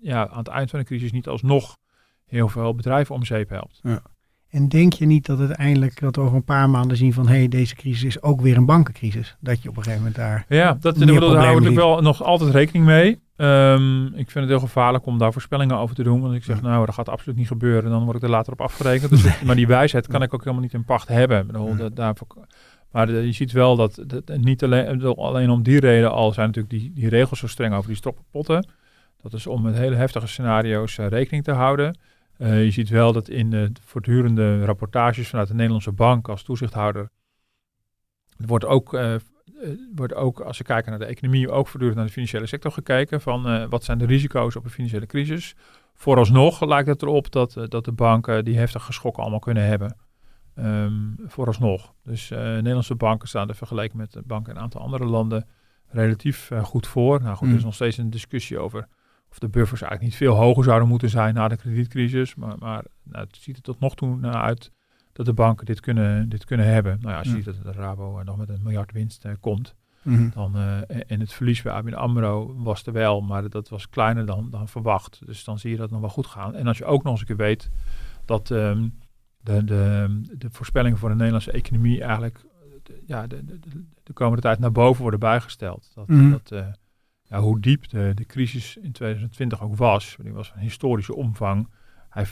[0.00, 1.76] ja, aan het eind van de crisis niet alsnog
[2.26, 3.80] heel veel bedrijven om zeep helpt?
[4.48, 7.36] En denk je niet dat uiteindelijk dat we over een paar maanden zien van hé,
[7.36, 9.36] hey, deze crisis is ook weer een bankencrisis?
[9.40, 10.44] Dat je op een gegeven moment daar.
[10.48, 13.22] Ja, dat, daar houden we natuurlijk wel nog altijd rekening mee.
[13.36, 16.20] Ehm, ik vind het heel gevaarlijk om daar voorspellingen over te doen.
[16.20, 17.90] Want ik zeg, nou, dat gaat absoluut niet gebeuren.
[17.90, 19.10] Dan word ik er later op afgerekend.
[19.10, 21.40] Dus het- maar die wijsheid kan ik ook helemaal niet in pacht hebben.
[21.40, 21.74] Ik bedoel, Ja.
[21.76, 22.26] dat- daarvoor,
[22.90, 26.32] maar de- je ziet wel dat, dat niet alleen, bedoel, alleen om die reden al
[26.32, 28.68] zijn natuurlijk die, die regels zo streng over die stoppotten.
[29.22, 31.98] Dat is om met hele heftige scenario's eh, rekening te houden.
[32.36, 37.10] Eh, je ziet wel dat in de voortdurende rapportages vanuit de Nederlandse bank als toezichthouder
[38.38, 39.14] er wordt ook, eh,
[39.94, 43.20] wordt ook, als we kijken naar de economie, ook voortdurend naar de financiële sector gekeken.
[43.20, 45.54] Van eh, wat zijn de risico's op een financiële crisis?
[45.94, 49.96] Vooralsnog lijkt het erop dat, eh, dat de banken die heftige schokken allemaal kunnen hebben.
[50.54, 50.92] Ehm,
[51.26, 51.94] vooralsnog.
[52.04, 55.46] Dus eh, Nederlandse banken staan er vergeleken met de banken in een aantal andere landen
[55.88, 57.22] relatief eh, goed voor.
[57.22, 57.66] Nou goed, er is Mm.
[57.66, 58.88] nog steeds een discussie over
[59.30, 62.34] of de buffers eigenlijk niet veel hoger zouden moeten zijn na de kredietcrisis.
[62.34, 64.70] Maar, maar nou, het ziet er tot nog toe naar uit
[65.14, 66.98] dat de banken dit kunnen, dit kunnen hebben.
[67.00, 67.42] Nou ja, als je Ja.
[67.42, 69.74] ziet dat de Rabo eh, nog met een miljard winst eh, komt.
[70.02, 70.28] Mhm.
[70.34, 74.26] Dan, eh, en- het verlies bij ABN AMRO was er wel, maar dat was kleiner
[74.26, 75.20] dan, dan verwacht.
[75.26, 76.54] Dus dan zie je dat nog wel goed gaan.
[76.54, 77.70] En als je ook nog eens een keer weet
[78.24, 78.88] dat ehm,
[79.40, 82.40] de, de, de voorspellingen voor de Nederlandse economie eigenlijk
[82.82, 85.90] de, ja, de, de, de- de komende tijd naar boven worden bijgesteld.
[85.94, 86.30] Dat, Mhm.
[86.30, 86.64] dat,
[87.22, 91.68] ja, hoe diep de, de crisis in 2020 ook was, die was van historische omvang.
[92.10, 92.26] Hij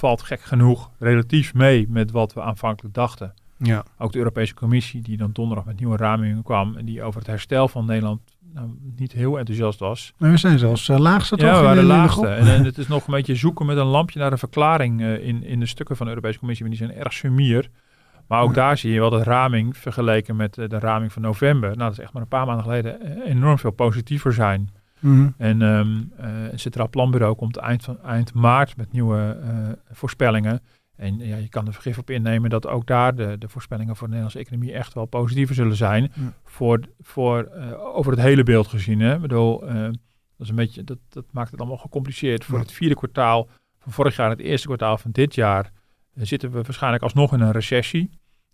[0.00, 3.34] valt gek genoeg relatief mee met wat we aanvankelijk dachten.
[3.56, 3.84] Ja.
[3.98, 7.28] Ook de Europese Commissie, die dan donderdag met nieuwe ramingen kwam en die over het
[7.28, 8.20] herstel van Nederland
[8.54, 10.12] nou, niet heel enthousiast was.
[10.18, 11.48] Maar we zijn zelfs uh, laagste toch?
[11.48, 12.26] Ja, we waren de- laagste.
[12.26, 15.26] En, en het is nog een beetje zoeken met een lampje naar een verklaring eh,
[15.26, 17.70] in, in de stukken van de Europese Commissie, maar die zijn erg sumier.
[18.26, 18.54] Maar ook Ja.
[18.54, 21.68] daar zie je wel dat raming vergeleken met eh, de raming van november.
[21.68, 24.70] Nou, dat is echt maar een paar maanden geleden enorm veel positiever zijn.
[25.00, 25.28] Mhm.
[25.36, 30.60] En ehm eh, het Centraal Planbureau komt eind, van, eind maart met nieuwe eh, voorspellingen.
[30.96, 34.06] En ja, je kan er vergif op innemen dat ook daar de, de voorspellingen voor
[34.06, 36.02] de Nederlandse economie echt wel positiever zullen zijn.
[36.14, 36.32] Ja.
[36.44, 39.00] Voor, voor, eh, over het hele beeld gezien.
[39.00, 39.14] Hè?
[39.14, 39.92] Ik bedoel, eh, dat,
[40.38, 42.44] is een beetje, dat, dat maakt het allemaal gecompliceerd.
[42.44, 42.62] Voor Ja.
[42.62, 45.70] het vierde kwartaal van vorig jaar en het eerste kwartaal van dit jaar
[46.14, 48.10] eh, zitten we waarschijnlijk alsnog in een recessie.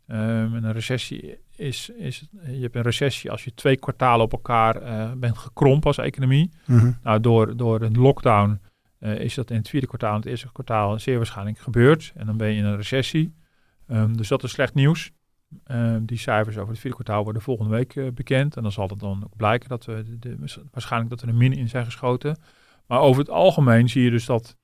[0.07, 4.33] Ehm, en een recessie is, is, je hebt een recessie als je twee kwartalen op
[4.33, 6.51] elkaar eh, bent gekrompen als economie.
[6.65, 6.93] Mhm.
[7.03, 8.61] Nou, door, door een lockdown
[8.99, 12.13] eh, is dat in het vierde kwartaal en het eerste kwartaal zeer waarschijnlijk gebeurd.
[12.15, 13.35] En dan ben je in een recessie.
[13.87, 15.11] Ehm, dus dat is slecht nieuws.
[15.65, 18.57] Ehm, die cijfers over het vierde kwartaal worden volgende week eh, bekend.
[18.57, 21.37] En dan zal het dan ook blijken dat we de, de- waarschijnlijk dat er een
[21.37, 22.39] min in zijn geschoten.
[22.87, 24.57] Maar over het algemeen zie je dus dat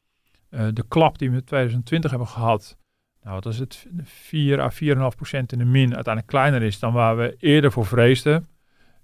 [0.49, 2.77] de klap die we in 2020 hebben gehad.
[3.23, 3.87] Nou, wat is het?
[4.05, 7.87] 4 à 4,5 procent in de min uiteindelijk kleiner is dan waar we eerder voor
[7.87, 8.47] vreesden.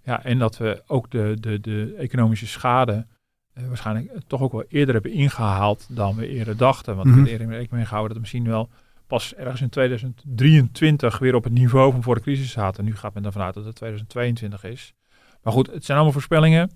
[0.03, 3.07] Ja, en dat we ook de, de, de economische schade
[3.53, 6.97] eh, waarschijnlijk toch ook wel eerder hebben ingehaald dan we eerder dachten.
[6.97, 8.69] Want we hadden eerder rekening gehouden dat misschien wel
[9.07, 12.85] pas ergens in 2023 weer op het niveau van voor de crisis zaten.
[12.85, 14.95] Nu gaat men ervan uit dat het 2022 is.
[15.43, 16.71] Maar goed, het zijn allemaal voorspellingen.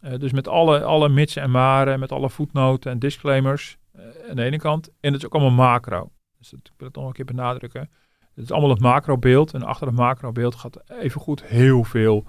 [0.00, 4.36] Eh, dus met alle, alle mitsen en maren, met alle voetnoten en disclaimers eh, aan
[4.36, 4.88] de ene kant.
[5.00, 6.10] En het is ook allemaal macro.
[6.38, 7.90] Dus dat, ik wil het nog een keer benadrukken.
[8.34, 9.54] Het is allemaal het macrobeeld.
[9.54, 12.26] En achter het macrobeeld gaat evengoed heel veel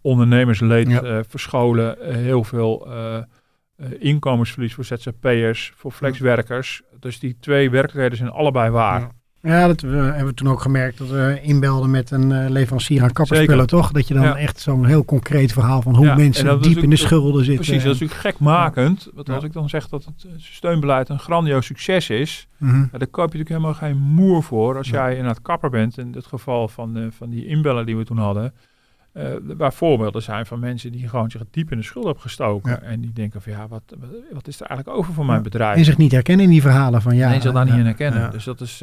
[0.00, 1.02] ondernemersleed Ja.
[1.02, 2.00] eh, verscholen.
[2.00, 3.22] eh, heel veel eh,
[3.98, 6.82] inkomensverlies voor ZZP'ers, voor flexwerkers.
[6.98, 9.00] Dus die twee werkelijkheden zijn allebei waar.
[9.00, 9.10] Ja.
[9.46, 13.02] Ja, dat eh, hebben we toen ook gemerkt dat we inbelden met een eh, leverancier
[13.02, 13.90] aan kapperspullen, toch?
[13.92, 14.36] Dat je dan Ja.
[14.36, 17.64] echt zo'n heel concreet verhaal van hoe mensen diep in de schulden zitten.
[17.64, 19.08] Precies, dat is natuurlijk gekmakend.
[19.14, 23.06] Want als ik dan zeg dat het eh, steunbeleid een grandioos succes is, ja, daar
[23.06, 24.76] koop je natuurlijk helemaal geen moer voor.
[24.76, 28.04] Als jij inderdaad kapper bent, in het geval van, eh, van die inbellen die we
[28.04, 28.52] toen hadden,
[29.56, 32.70] waar voorbeelden zijn van mensen die gewoon zich diep in de schuld hebben gestoken.
[32.70, 32.80] Ja.
[32.80, 33.82] En die denken van ja, wat,
[34.32, 35.42] wat, is er eigenlijk over voor mijn Ja.
[35.44, 35.76] bedrijf?
[35.76, 37.32] En zich niet herkennen in die verhalen van ja.
[37.32, 38.20] en zich daar niet in herkennen.
[38.20, 38.28] ja.
[38.28, 38.82] Dus dat is,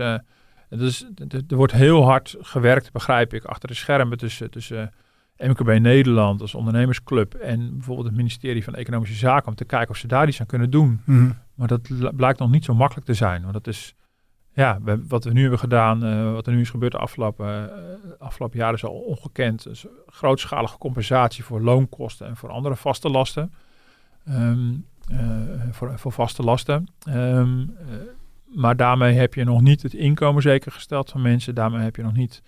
[0.77, 1.05] dus
[1.47, 4.91] er wordt heel hard gewerkt, begrijp ik, achter de schermen tussen, tussen
[5.37, 9.97] MKB Nederland als ondernemersclub en bijvoorbeeld het ministerie van Economische Zaken om te kijken of
[9.97, 11.01] ze daar iets aan kunnen doen.
[11.05, 11.31] Mhm.
[11.55, 13.41] Maar dat blijkt nog niet zo makkelijk te zijn.
[13.41, 13.95] Want dat is,
[14.53, 17.47] ja, we- wat we nu hebben gedaan, eh, wat er nu is gebeurd de afgelopen,
[17.73, 19.63] eh, afgelopen jaren is al ongekend.
[19.63, 23.53] Dus grootschalige compensatie voor loonkosten en voor andere vaste lasten.
[24.25, 24.73] Ehm,
[25.07, 25.37] eh,
[25.71, 26.87] voor, voor vaste lasten.
[27.05, 27.85] Ehm, eh,
[28.55, 31.55] maar daarmee heb je nog niet het inkomen zeker gesteld van mensen.
[31.55, 32.41] Daarmee heb je nog niet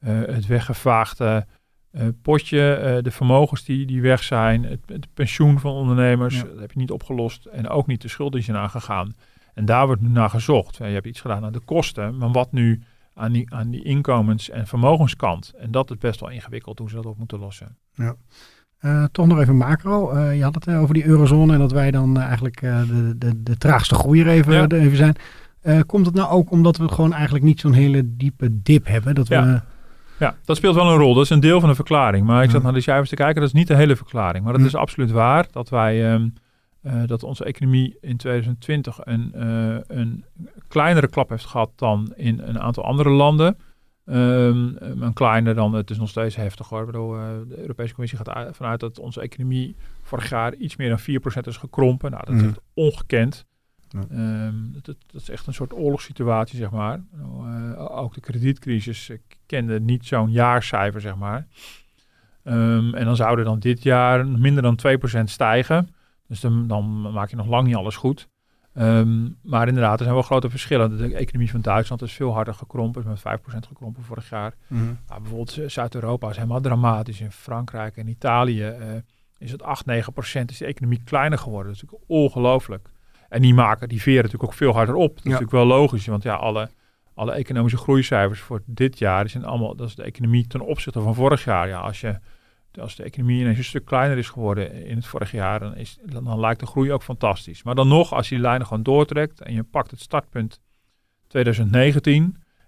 [0.00, 1.46] eh, het weggevaagde
[1.90, 6.42] eh, potje, eh, de vermogens die, die weg zijn, het, het pensioen van ondernemers, Ja.
[6.44, 7.44] dat heb je niet opgelost.
[7.44, 9.14] En ook niet de schulden die zijn aangegaan.
[9.54, 10.76] En daar wordt nu naar gezocht.
[10.76, 12.82] Ja, Je hebt iets gedaan aan de kosten, maar wat nu
[13.14, 15.52] aan die, aan die inkomens- en vermogenskant?
[15.58, 17.76] En dat is best wel ingewikkeld hoe ze dat op moeten lossen.
[18.78, 20.18] Eh, toch nog even macro.
[20.18, 23.94] Je had het over die eurozone en dat wij dan eigenlijk de, de, de traagste
[23.94, 24.66] groeier even, Ja.
[24.68, 25.14] even zijn.
[25.66, 29.14] Eh, komt het nou ook omdat we gewoon eigenlijk niet zo'n hele diepe dip hebben?
[29.14, 29.64] Dat we, Ja.
[30.18, 31.14] Ja, dat speelt wel een rol.
[31.14, 32.26] Dat is een deel van de verklaring.
[32.26, 33.34] Maar ik zat naar de cijfers te kijken.
[33.40, 34.44] Dat is niet de hele verklaring.
[34.44, 35.46] Maar dat is absoluut waar.
[35.50, 36.28] Dat wij ehm,
[36.82, 40.24] eh, dat onze economie in 2020 een, eh, een
[40.68, 43.56] kleinere klap heeft gehad dan in een aantal andere landen.
[44.04, 44.68] Ehm,
[45.02, 46.80] een kleiner dan, het is nog steeds heftig hoor.
[46.80, 47.10] Ik bedoel,
[47.48, 51.46] de Europese Commissie gaat uit- vanuit dat onze economie vorig jaar iets meer dan 4%
[51.46, 52.10] is gekrompen.
[52.10, 52.50] Nou, dat is Mhm.
[52.50, 53.44] echt ongekend.
[53.96, 54.16] Ja.
[54.16, 57.04] Ehm, dat, dat is echt een soort oorlogssituatie, zeg maar.
[57.12, 61.46] Nou, eh, ook de kredietcrisis eh, kende niet zo'n jaarcijfer, zeg maar.
[62.42, 65.88] Ehm, en dan zouden dan dit jaar minder dan 2% stijgen.
[66.28, 68.28] Dus dan, dan maak je nog lang niet alles goed.
[68.76, 70.96] Ehm, maar inderdaad, er zijn wel grote verschillen.
[70.96, 74.54] De economie van Duitsland is veel harder gekrompen, is met 5% gekrompen vorig jaar.
[74.66, 74.84] Mhm.
[74.84, 77.20] Nou, bijvoorbeeld Zuid-Europa is helemaal dramatisch.
[77.20, 78.88] In Frankrijk en Italië eh,
[79.38, 80.50] is het 8, 9 procent.
[80.50, 81.66] Is de economie kleiner geworden.
[81.66, 82.88] Dat is natuurlijk ongelooflijk.
[83.28, 85.08] En die maken, die veren natuurlijk ook veel harder op.
[85.08, 85.30] Dat is Ja.
[85.30, 86.06] natuurlijk wel logisch.
[86.06, 86.68] Want ja, alle,
[87.14, 91.00] alle economische groeicijfers voor dit jaar die zijn allemaal, dat is de economie ten opzichte
[91.00, 91.68] van vorig jaar.
[91.68, 92.18] Ja, als je
[92.80, 95.98] als de economie ineens een stuk kleiner is geworden in het vorig jaar, dan, is,
[96.04, 97.62] dan, dan lijkt de groei ook fantastisch.
[97.62, 100.60] Maar dan nog, als je die lijnen gewoon doortrekt en je pakt het startpunt
[101.28, 102.22] 2019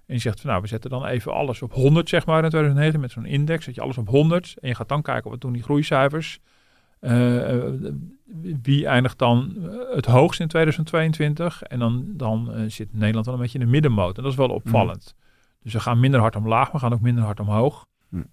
[0.07, 2.51] en je zegt van nou, we zetten dan even alles op 100 zeg maar in
[2.51, 5.41] 2019 met zo'n index, zet je alles op 100 en je gaat dan kijken wat
[5.41, 6.39] doen die groeicijfers.
[7.01, 7.93] Eh, eh,
[8.63, 11.63] wie eindigt dan eh, het hoogst in 2022?
[11.63, 14.17] En dan, dan zit Nederland wel een beetje in de middenmoot.
[14.17, 15.15] En dat is wel opvallend.
[15.63, 17.87] Dus we gaan minder hard omlaag, we gaan ook minder hard omhoog.
[18.09, 18.27] Mm.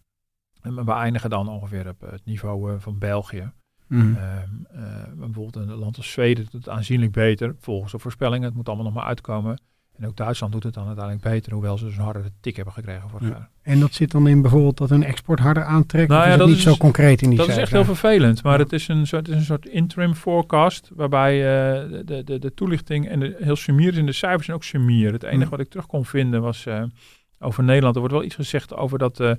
[0.61, 3.51] En we eindigen dan ongeveer op het niveau van België.
[3.87, 4.15] Mhm.
[4.15, 8.45] Ehm, eh, bijvoorbeeld een land als Zweden doet het aanzienlijk beter, volgens de voorspellingen.
[8.45, 9.59] Het moet allemaal nog maar uitkomen.
[9.99, 12.73] En ook Duitsland doet het dan uiteindelijk beter, hoewel ze dus een hardere tik hebben
[12.73, 13.33] gekregen vorig Ja.
[13.33, 13.49] jaar.
[13.61, 16.09] En dat zit dan in bijvoorbeeld dat hun export harder aantrekt?
[16.09, 18.43] Nou ja, is dat niet is- zo concreet in die Dat is echt heel vervelend,
[18.43, 22.39] maar het is een soort, het is een soort interim forecast, waarbij eh, de, de,
[22.39, 25.11] de, toelichting en de, heel sumier is en de cijfers zijn ook sumier.
[25.11, 26.83] Het enige wat ik terug kon vinden was eh,
[27.39, 27.93] over Nederland.
[27.95, 29.31] Er wordt wel iets gezegd over dat eh,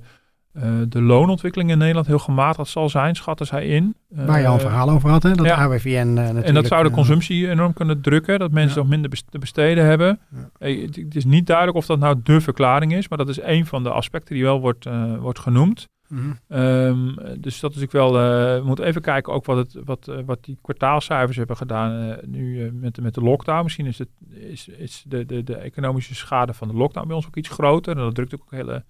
[0.61, 3.95] eh, de loonontwikkeling in Nederland heel gematigd zal zijn, schatten zij in.
[4.09, 5.31] Waar je al een Eh, verhaal over had, hè?
[5.33, 5.55] dat ja.
[5.55, 6.45] AWVN eh, natuurlijk...
[6.45, 8.81] En dat zou de consumptie enorm kunnen drukken, dat mensen Ja.
[8.81, 10.19] nog minder te besteden hebben.
[10.59, 10.67] Ja.
[10.67, 13.65] Het, het is niet duidelijk of dat nou de verklaring is, maar dat is een
[13.65, 14.85] van de aspecten die wel wordt,
[15.19, 15.87] wordt genoemd.
[16.07, 16.31] mhm.
[16.47, 16.97] Ehm,
[17.39, 18.13] dus dat is ik wel.
[18.13, 22.95] we moeten even kijken ook wat, het, wat, wat die kwartaalcijfers hebben gedaan nu met,
[22.95, 23.63] de- met de lockdown.
[23.63, 27.25] Misschien is, het, is, is de, de, de economische schade van de lockdown bij ons
[27.27, 27.95] ook iets groter.
[27.97, 28.83] En dat drukt ook, hele,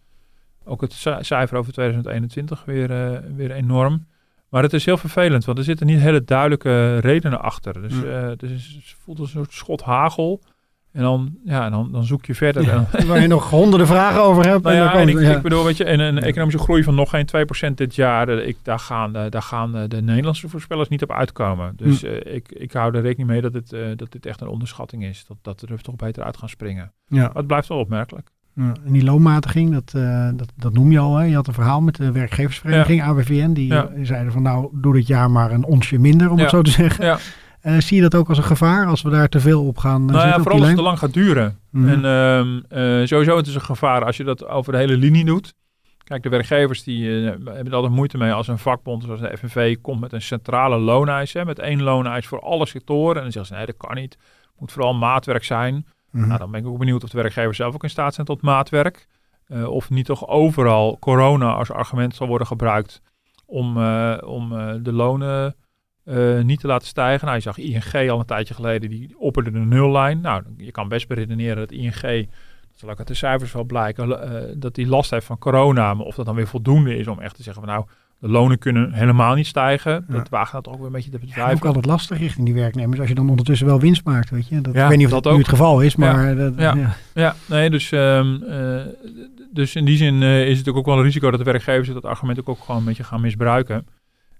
[0.67, 4.05] ook het ci- cijfer over 2021 weer, eh, weer enorm.
[4.49, 7.81] Maar het is heel vervelend, want er zitten niet hele duidelijke redenen achter.
[7.81, 8.03] Dus, Mm.
[8.09, 10.41] eh, dus het voelt als een soort schot hagel.
[10.91, 12.85] En dan, ja, dan, dan zoek je verder.
[13.07, 14.63] Waar je nog honderden vragen over hebt.
[14.63, 15.35] nou en ja, en ik, ja.
[15.35, 18.47] ik bedoel, weet je, en een economische groei van nog geen 2% dit jaar, eh,
[18.47, 21.73] ik, daar, gaan, de, daar gaan de, de Nederlandse voorspellers niet op uitkomen.
[21.75, 22.07] Dus Hm.
[22.07, 25.03] eh, ik, ik hou er rekening mee dat dit, eh, dat dit echt een onderschatting
[25.05, 25.25] is.
[25.27, 26.91] Dat, dat er toch beter uit gaan springen.
[27.07, 27.21] ja.
[27.25, 28.29] Maar het blijft wel opmerkelijk.
[28.57, 31.15] Ja, en die loonmatiging, dat, eh, dat, dat noem je al.
[31.15, 31.23] Hè?
[31.23, 33.51] Je had een verhaal met de werkgeversvereniging AWVN.
[33.53, 33.87] Die Ja.
[33.87, 36.41] eh, zeiden van nou, doe dit jaar maar een onsje minder, om Ja.
[36.41, 37.05] het zo te zeggen.
[37.05, 37.17] Ja.
[37.61, 40.01] Eh, zie je dat ook als een gevaar als we daar te veel op gaan
[40.01, 41.59] eh, nou ja, zitten op vooral als het te lang gaat duren.
[41.71, 41.87] Mhm.
[42.05, 45.53] En eh, sowieso het is een gevaar als je dat over de hele linie doet.
[46.03, 49.37] Kijk, de werkgevers die eh, hebben er altijd moeite mee als een vakbond zoals de
[49.37, 51.33] FNV komt met een centrale looneis.
[51.33, 53.15] Hè, met één looneis voor alle sectoren.
[53.15, 54.13] En dan zeggen ze nee, dat kan niet.
[54.41, 55.85] Het moet vooral maatwerk zijn.
[56.17, 56.27] Mhm.
[56.27, 58.41] Nou, dan ben ik ook benieuwd of de werkgevers zelf ook in staat zijn tot
[58.41, 59.07] maatwerk.
[59.47, 63.01] Eh, of niet toch overal corona als argument zal worden gebruikt
[63.45, 65.55] om, eh, om eh, de lonen
[66.43, 67.25] niet te laten stijgen.
[67.25, 70.21] Nou, je zag ING al een tijdje geleden, die opperde de nullijn.
[70.21, 72.27] Nou, je kan best beredeneren dat ING, dat
[72.75, 75.93] zal uit de cijfers wel blijken, dat die last heeft van corona.
[75.93, 77.85] Maar of dat dan weer voldoende is om echt te zeggen van nou,
[78.19, 80.05] de lonen kunnen helemaal niet stijgen.
[80.07, 80.13] Ja.
[80.13, 82.99] Dat wagen dat ook weer een beetje te Ja, ook altijd lastig richting die werknemers.
[82.99, 84.61] Als je dan ondertussen wel winst maakt, weet je.
[84.61, 85.45] Dat, Ja, ik weet niet of dat dat, nu ook.
[85.45, 86.13] het geval is, Ja.
[86.13, 86.35] maar...
[86.35, 86.75] Dat, Ja.
[86.75, 86.95] ja.
[87.13, 88.81] Ja, nee, dus, ehm, eh,
[89.53, 92.05] dus in die zin eh, is het ook wel een risico dat de werkgevers dat
[92.05, 93.87] argument ook, ook gewoon een beetje gaan misbruiken.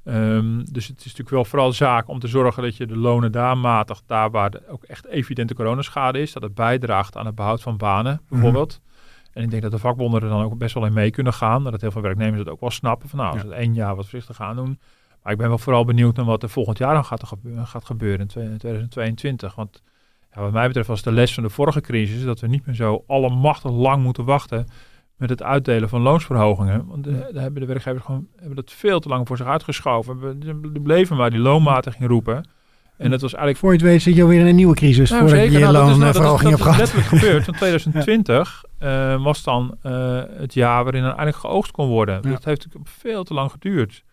[0.03, 3.31] Ehm, dus het is natuurlijk wel vooral zaak om te zorgen dat je de lonen
[3.31, 7.35] daar matigt, daar waar er ook echt evidente coronaschade is, dat het bijdraagt aan het
[7.35, 8.81] behoud van banen, bijvoorbeeld.
[9.37, 11.63] En ik denk dat de vakbonden er dan ook best wel in mee kunnen gaan.
[11.63, 13.09] Dat heel veel werknemers het ook wel snappen.
[13.09, 14.79] Van nou, als we het één jaar wat voorzichtig gaan doen.
[15.23, 17.85] Maar ik ben wel vooral benieuwd naar wat er volgend jaar dan gaat, gebeuren, gaat
[17.85, 19.55] gebeuren in 2022.
[19.55, 19.81] Want
[20.33, 22.75] ja, wat mij betreft was de les van de vorige crisis dat we niet meer
[22.75, 24.67] zo allemachtig lang moeten wachten
[25.15, 26.85] met het uitdelen van loonsverhogingen.
[26.87, 30.19] Want eh, daar hebben de werkgevers gewoon hebben dat veel te lang voor zich uitgeschoven.
[30.19, 32.49] We we bleven maar die loonmatiging roepen.
[32.97, 35.09] En dat was eigenlijk Voor je het weet zit je alweer in een nieuwe crisis.
[35.09, 37.45] nou, voordat je je nou, dat is- nou, dat hebt dat is letterlijk gebeurd.
[37.45, 42.15] Want 2020 eh, was dan eh, het jaar waarin er eigenlijk geoogst kon worden.
[42.15, 42.29] Ja.
[42.29, 44.03] Dat heeft natuurlijk veel te lang geduurd.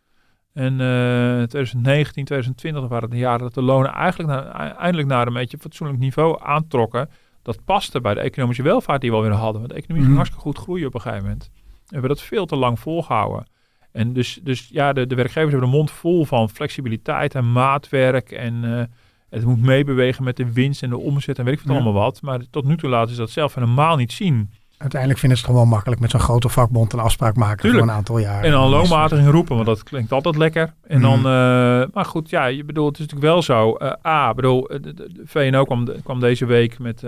[0.52, 5.32] En eh 2019, 2020 waren de jaren dat de lonen eigenlijk naar, eindelijk naar een
[5.32, 7.10] beetje fatsoenlijk niveau aantrokken.
[7.42, 9.60] Dat paste bij de economische welvaart die we alweer hadden.
[9.60, 10.16] Want de economie ging Mhm.
[10.16, 11.50] hartstikke goed groeien op een gegeven moment.
[11.54, 13.46] We hebben dat veel te lang volgehouden.
[13.94, 18.30] En dus, dus ja, de, de werkgevers hebben de mond vol van flexibiliteit en maatwerk.
[18.30, 18.84] En eh,
[19.30, 21.74] het moet meebewegen met de winst en de omzet en weet ik wat Ja.
[21.82, 22.22] allemaal wat.
[22.22, 24.50] Maar tot nu toe laten ze dat zelf helemaal niet zien.
[24.78, 27.82] Uiteindelijk vinden ze het gewoon makkelijk met zo'n grote vakbond een afspraak maken Tuurlijk.
[27.82, 28.42] voor een aantal jaar.
[28.44, 30.74] En dan loonmatiging roepen, want dat klinkt altijd lekker.
[30.86, 31.26] En dan, Mhm.
[31.26, 33.74] eh, maar goed, ja, je bedoelt, het is natuurlijk wel zo.
[33.74, 37.02] eh, A, bedoel, de, de, de VNO kwam, kwam deze week met,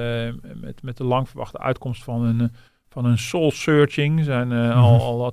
[0.61, 2.53] met, met de lang verwachte uitkomst van een,
[2.97, 4.25] van een soul searching.
[4.25, 4.71] Zijn Mhm.
[4.79, 5.33] al, al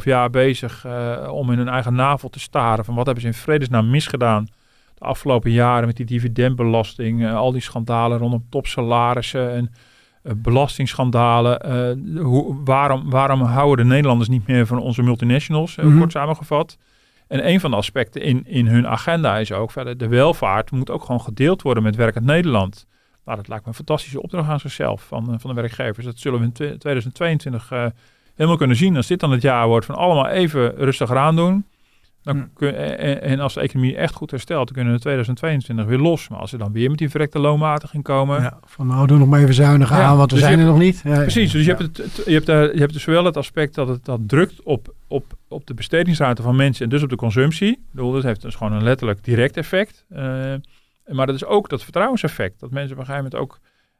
[0.00, 2.84] 2,5 jaar bezig eh, om in hun eigen navel te staren.
[2.84, 4.46] Van wat hebben ze in vredesnaam misgedaan
[4.94, 7.24] de afgelopen jaren met die dividendbelasting.
[7.24, 9.70] eh, al die schandalen rondom topsalarissen en
[10.36, 11.58] belastingschandalen.
[12.18, 15.98] hoe, waarom, waarom houden de Nederlanders niet meer van onze multinationals, Mhm.
[15.98, 16.78] kort samengevat.
[17.28, 20.90] En een van de aspecten in, in hun agenda is ook verder, de welvaart moet
[20.90, 22.86] ook gewoon gedeeld worden met werkend Nederland.
[23.24, 26.06] Nou, dat lijkt me een fantastische opdracht aan zichzelf van, eh, van de werkgevers.
[26.06, 27.86] Dat zullen we in twe- 2022 eh,
[28.34, 28.96] helemaal kunnen zien.
[28.96, 31.64] Als dit dan het jaar wordt van allemaal even rustig aan doen.
[32.22, 32.50] Dan Hmm.
[32.54, 35.98] kun, en, en als de economie echt goed herstelt, dan kunnen we in 2022 weer
[35.98, 36.28] los.
[36.28, 39.28] Maar als ze dan weer met die verrekte loonmatiging komen, Ja, van nou, doe nog
[39.28, 41.00] maar even zuinigen Ja, aan, want we dus zijn er nog niet.
[41.04, 43.36] Ja, Precies, dus je hebt, het, het- je, hebt daar, je hebt dus zowel het
[43.36, 47.08] aspect dat het dat drukt op, op, op de bestedingsruimte van mensen en dus op
[47.08, 47.70] de consumptie.
[47.70, 50.04] Ik bedoel, dat heeft dus gewoon een letterlijk direct effect.
[50.08, 50.52] Eh,
[51.06, 52.60] maar dat is ook dat vertrouwenseffect.
[52.60, 53.58] Dat mensen op een gegeven moment ook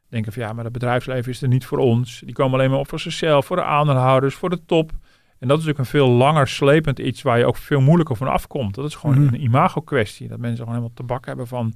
[0.09, 2.21] denken van ja, maar het bedrijfsleven is er niet voor ons.
[2.25, 4.91] Die komen alleen maar op voor zichzelf, voor de aandeelhouders, voor de top.
[5.39, 8.27] En dat is natuurlijk een veel langer slepend iets waar je ook veel moeilijker van
[8.27, 8.75] afkomt.
[8.75, 9.33] Dat is gewoon Mhm.
[9.33, 10.27] een imago kwestie.
[10.27, 11.73] Dat mensen gewoon helemaal tabak hebben van,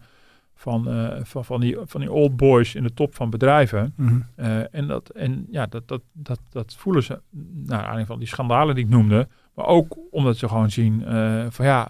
[0.56, 3.94] van, uh, van, van, die, van die old boys in de top van bedrijven.
[3.96, 4.20] Mhm.
[4.38, 7.22] Uh, en dat, en ja, dat, dat, dat, dat voelen ze,
[7.66, 9.28] naar aanleiding van die schandalen die ik noemde.
[9.54, 11.90] Maar ook omdat ze gewoon zien uh, van ja,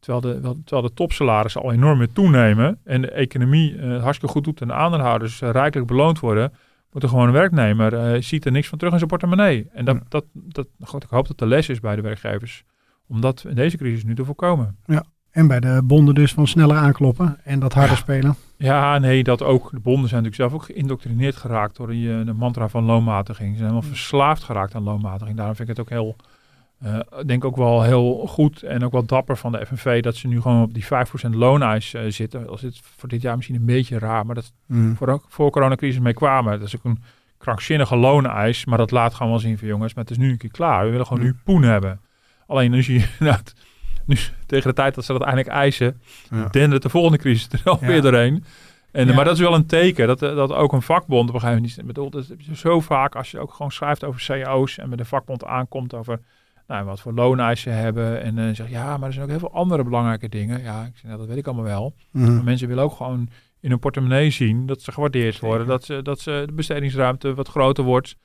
[0.00, 2.78] terwijl, de, terwijl de topsalarissen al enorm weer toenemen.
[2.84, 6.52] En de economie hartstikke goed doet en de aandeelhouders rijkelijk beloond worden.
[6.92, 9.66] Moet er gewoon een werknemer, ziet er niks van terug in zijn portemonnee.
[9.72, 10.02] En dat, Ja.
[10.08, 10.24] dat,
[10.78, 12.64] dat, ik hoop dat de les is bij de werkgevers.
[13.08, 14.76] Om dat in deze crisis nu te voorkomen.
[15.30, 17.98] En bij de bonden dus van sneller aankloppen en dat harder Ja.
[17.98, 18.34] spelen.
[18.56, 19.70] Ja, nee, dat ook.
[19.70, 23.48] De bonden zijn natuurlijk zelf ook geïndoctrineerd geraakt door die, eh, de mantra van loonmatiging.
[23.50, 25.36] Ze zijn helemaal verslaafd geraakt aan loonmatiging.
[25.36, 26.16] Daarom vind ik het ook heel,
[26.82, 30.26] eh, denk ook wel heel goed en ook wel dapper van de FNV dat ze
[30.28, 32.48] nu gewoon op die 5% looneis eh, zitten.
[32.48, 34.94] Als dit voor dit jaar misschien een beetje raar, maar dat Mhm.
[34.94, 36.58] voor ook voor coronacrisis mee kwamen.
[36.58, 37.02] Dat is ook een
[37.38, 40.36] krankzinnige looneis, maar dat laat gewoon wel zien van jongens, maar het is nu een
[40.38, 40.84] keer klaar.
[40.84, 41.28] We willen gewoon Ja.
[41.30, 42.00] nu poen hebben.
[42.46, 43.06] Alleen nu zie je
[44.06, 46.48] nu, tegen de tijd dat ze dat eindelijk eisen, Ja.
[46.50, 48.00] dendert de volgende crisis er alweer Ja.
[48.00, 48.44] doorheen.
[48.92, 49.14] En, Ja.
[49.14, 51.60] Maar dat is wel een teken dat, eh, dat ook een vakbond op een gegeven
[51.62, 51.86] moment niet...
[51.86, 55.04] Bedoel, dat is zo vaak als je ook gewoon schrijft over cao's en met de
[55.04, 56.20] vakbond aankomt over
[56.68, 58.22] nou, wat voor looneisen hebben.
[58.22, 60.62] En dan zeg je, ja, maar er zijn ook heel veel andere belangrijke dingen.
[60.62, 61.94] Ja, ik zeg, nou, dat weet ik allemaal wel.
[62.10, 62.34] Mhm.
[62.34, 63.28] Maar mensen willen ook gewoon
[63.60, 65.66] in hun portemonnee zien dat ze gewaardeerd worden.
[65.66, 68.16] Dat, ze, dat ze de bestedingsruimte wat groter wordt.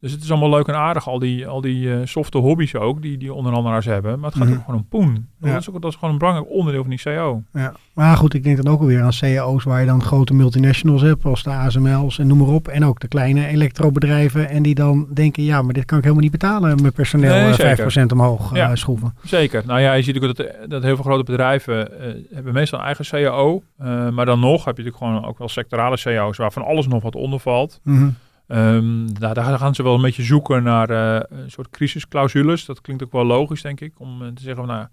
[0.00, 3.02] Dus het is allemaal leuk en aardig, al die, al die eh, softe hobby's ook,
[3.02, 4.20] die, die onderhandelaars hebben.
[4.20, 4.56] Maar het gaat Mhm.
[4.58, 5.28] ook gewoon om poen.
[5.40, 5.52] Ja.
[5.52, 7.42] Dat, is ook, dat is gewoon een belangrijk onderdeel van die CO.
[7.52, 7.72] Ja.
[7.94, 11.24] Maar goed, ik denk dan ook alweer aan cao's waar je dan grote multinationals hebt,
[11.24, 12.68] als de ASML's en noem maar op.
[12.68, 14.48] En ook de kleine elektrobedrijven.
[14.48, 16.80] En die dan denken, ja, maar dit kan ik helemaal niet betalen.
[16.80, 17.76] Mijn personeel Nee, eh, zeker.
[17.92, 19.14] 5% omhoog eh, schroeven.
[19.24, 19.62] Zeker.
[19.66, 22.84] Nou ja, je ziet ook dat, dat heel veel grote bedrijven eh, hebben meestal een
[22.84, 23.62] eigen CAO.
[23.78, 27.02] Eh, maar dan nog heb je natuurlijk gewoon ook wel sectorale CAO's waarvan alles nog
[27.02, 27.80] wat onder valt.
[27.84, 28.08] Mhm.
[28.50, 32.64] Ehm, nou, daar gaan ze wel een beetje zoeken naar eh, een soort crisisclausules.
[32.64, 34.86] Dat klinkt ook wel logisch, denk ik, om eh, te zeggen, nou,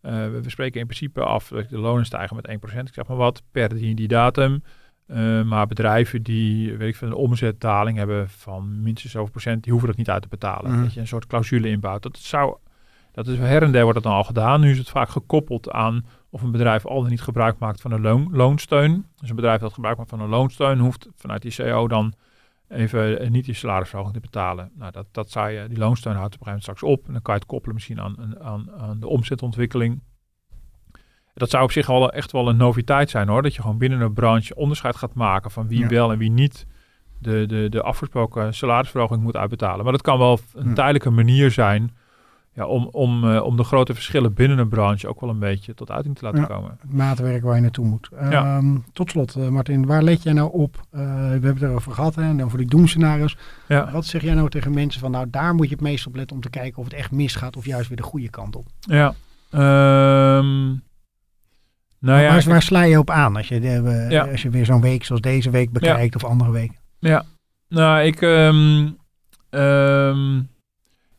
[0.00, 3.16] eh, we, spreken in principe af dat de lonen stijgen met 1%, ik zeg maar
[3.16, 4.62] wat, per die, die datum.
[5.06, 9.72] Eh, maar bedrijven die, weet ik veel, een omzetdaling hebben van minstens zoveel procent, die
[9.72, 10.72] hoeven dat niet uit te betalen.
[10.72, 10.82] Mhm.
[10.82, 12.02] Dat je een soort clausule inbouwt.
[12.02, 12.56] Dat zou,
[13.12, 14.60] dat is her en der wordt dat dan al gedaan.
[14.60, 17.92] Nu is het vaak gekoppeld aan of een bedrijf al dan niet gebruik maakt van
[17.92, 19.06] een loon, loonsteun.
[19.20, 22.14] Dus een bedrijf dat gebruik maakt van een loonsteun hoeft vanuit die CO dan
[22.72, 24.70] even eh, niet die salarisverhoging te betalen.
[24.74, 27.06] Nou, dat, dat zou je, die loonsteun houdt op een gegeven moment straks op.
[27.06, 30.02] En dan kan je het koppelen misschien aan, aan- de omzetontwikkeling.
[31.34, 33.42] Dat zou op zich wel echt wel een noviteit zijn hoor.
[33.42, 35.86] Dat je gewoon binnen een branche onderscheid gaat maken van wie Ja.
[35.88, 36.66] wel en wie niet
[37.18, 39.82] de, de, de afgesproken salarisverhoging moet uitbetalen.
[39.84, 41.96] Maar dat kan wel een tijdelijke manier zijn
[42.54, 45.74] ja, om, om, eh, om de grote verschillen binnen een branche ook wel een beetje
[45.74, 46.46] tot uiting te laten Ja.
[46.46, 46.76] komen.
[46.80, 48.08] Het maatwerk waar je naartoe moet.
[48.30, 48.56] Ja.
[48.56, 50.76] Ehm, tot slot, eh, Martin, waar let jij nou op?
[50.90, 53.36] Eh, we hebben het erover gehad, hè, en dan voor die doemscenario's.
[53.68, 53.92] Ja.
[53.92, 56.36] Wat zeg jij nou tegen mensen van, nou daar moet je het meest op letten
[56.36, 58.66] om te kijken of het echt misgaat of juist weer de goede kant op?
[58.80, 59.14] Ja.
[59.50, 60.66] Ehm,
[61.98, 63.60] nou ja, waar, waar sla je op aan als je,
[64.08, 64.26] Ja.
[64.30, 66.72] als je weer zo'n week zoals deze week bekijkt of andere week?
[66.98, 67.24] Ja,
[67.68, 68.22] nou, ik.
[68.22, 68.90] ehm,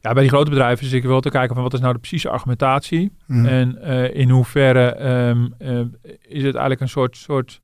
[0.04, 2.00] ja, bij die grote bedrijven zit ik wel te kijken van wat is nou de
[2.00, 3.16] precieze argumentatie.
[3.28, 3.46] Mhm.
[3.46, 5.80] En eh, in hoeverre ehm, eh,
[6.22, 7.62] is het eigenlijk een soort, soort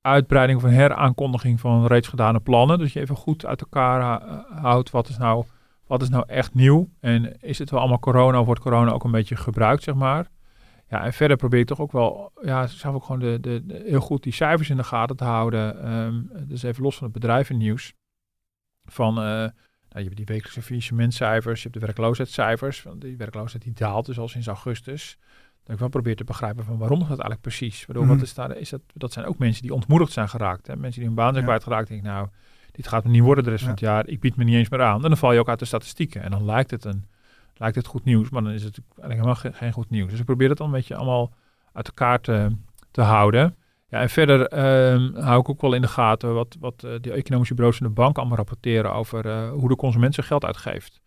[0.00, 2.78] uitbreiding of een heraankondiging van reeds gedane plannen.
[2.78, 5.44] Dus je even goed uit elkaar ha- houdt wat is, nou,
[5.86, 6.88] wat is nou echt nieuw.
[7.00, 10.26] En is het wel allemaal corona of wordt corona ook een beetje gebruikt, zeg maar.
[10.88, 13.82] Ja, en verder probeer ik toch ook wel, ja, zelf ook gewoon de, de, de-
[13.86, 15.82] heel goed die cijfers in de gaten te houden.
[15.82, 17.94] Ehm, dus even los van het bedrijvennieuws.
[18.84, 19.44] Van, eh,
[19.90, 22.82] nou, je hebt die wekelijkse faillissementcijfers, je hebt de werkloosheidscijfers.
[22.82, 25.18] Want die werkloosheid die daalt dus al sinds augustus.
[25.62, 27.86] Dat ik wel probeer te begrijpen van waarom dat eigenlijk precies?
[27.86, 28.14] Waardoor, Mhm.
[28.14, 30.66] wat is daar, is dat, dat zijn ook mensen die ontmoedigd zijn geraakt.
[30.66, 30.76] Hè?
[30.76, 31.48] Mensen die hun baan zijn Ja.
[31.50, 31.88] kwijtgeraakt.
[31.88, 32.28] Denk ik, nou,
[32.72, 33.66] dit gaat me niet worden de rest Ja.
[33.68, 34.06] van het jaar.
[34.06, 34.94] Ik bied me niet eens meer aan.
[34.94, 36.22] En dan val je ook uit de statistieken.
[36.22, 37.06] En dan lijkt het, een,
[37.56, 40.10] lijkt het goed nieuws, maar dan is het eigenlijk helemaal ge- geen goed nieuws.
[40.10, 41.32] Dus ik probeer het dan een beetje allemaal
[41.72, 42.56] uit elkaar te,
[42.90, 43.56] te houden.
[43.90, 47.12] Ja, en verder ehm, hou ik ook wel in de gaten wat, wat eh, de
[47.12, 51.00] economische bureaus en de bank allemaal rapporteren over eh, hoe de consument zijn geld uitgeeft.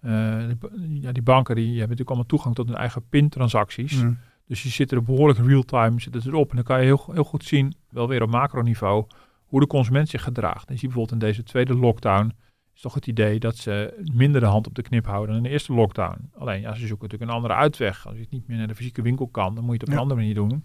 [0.00, 4.02] Eh, die, ja, die banken die hebben natuurlijk allemaal toegang tot hun eigen pintransacties.
[4.02, 4.12] Mhm.
[4.46, 6.50] Dus die zitten er behoorlijk real-time zitten erop.
[6.50, 9.06] En dan kan je heel, heel goed zien, wel weer op macroniveau,
[9.46, 10.68] hoe de consument zich gedraagt.
[10.68, 12.32] En je ziet bijvoorbeeld in deze tweede lockdown,
[12.74, 15.42] is toch het idee dat ze minder de hand op de knip houden dan in
[15.42, 16.30] de eerste lockdown.
[16.38, 18.06] Alleen, ja, ze zoeken natuurlijk een andere uitweg.
[18.06, 19.94] Als je niet meer naar de fysieke winkel kan, dan moet je het op Ja.
[19.94, 20.64] een andere manier doen.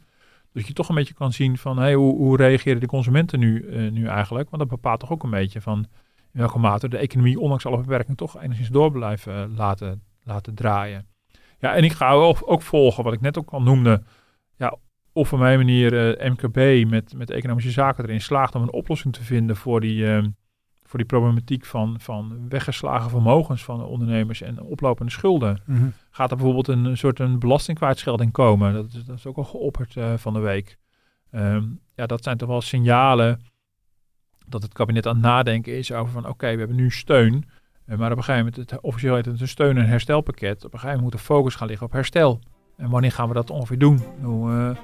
[0.54, 3.68] Dus je toch een beetje kan zien van, hey, hoe, hoe reageren de consumenten nu,
[3.68, 4.50] eh, nu eigenlijk?
[4.50, 5.88] Want dat bepaalt toch ook een beetje van
[6.34, 10.56] in welke mate de economie, ondanks alle beperkingen, toch enigszins door blijven eh, laten, laten
[10.56, 11.08] draaien.
[11.60, 14.04] Ja, en ik ga ook, ook volgen, wat ik net ook al noemde,
[14.56, 14.78] ja,
[15.14, 19.14] of op mijn manier eh, MKB met, met economische zaken erin slaagt om een oplossing
[19.14, 20.24] te vinden voor die, eh,
[20.92, 25.62] voor die problematiek van, van weggeslagen vermogens van de ondernemers en oplopende schulden.
[25.66, 25.88] Mhm.
[26.10, 28.74] Gaat er bijvoorbeeld een, een soort een belastingkwijtschelding komen?
[28.74, 30.78] Dat is, dat is ook al geopperd eh, van de week.
[31.32, 31.64] Ehm,
[31.96, 33.42] ja, dat zijn toch wel signalen
[34.48, 37.46] dat het kabinet aan het nadenken is over van oké, we hebben nu steun.
[37.86, 40.58] Eh, maar op een gegeven moment, het, officieel heet het een steun- en herstelpakket.
[40.58, 42.40] Op een gegeven moment moet de focus gaan liggen op herstel.
[42.78, 44.00] En wanneer gaan we dat ongeveer doen?
[44.22, 44.78] Nou, uh,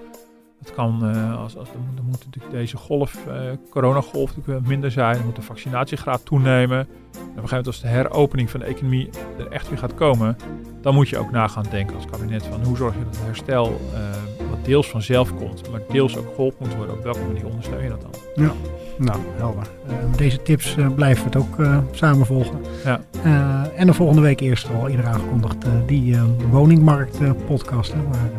[0.59, 3.33] het kan, uh, als, als, dan moet natuurlijk deze golf, uh,
[3.69, 5.15] coronagolf natuurlijk minder zijn.
[5.15, 6.77] Dan moet de vaccinatiegraad toenemen.
[6.77, 9.93] En op een gegeven moment als de heropening van de economie er echt weer gaat
[9.93, 10.37] komen,
[10.81, 13.25] dan moet je ook na gaan denken als kabinet van hoe zorg je dat het
[13.25, 16.95] herstel uh, wat deels vanzelf komt, maar deels ook geholpen moet worden.
[16.95, 18.45] Op welke manier ondersteun je dat dan?
[18.45, 18.51] Ja.
[18.97, 19.67] Nou, helder.
[20.15, 22.59] Deze tips blijven we het ook uh, samen volgen.
[22.83, 23.01] Ja.
[23.75, 26.17] en de volgende week eerst al eerder aangekondigd die
[26.51, 28.31] woningmarkt podcast, hè, waar,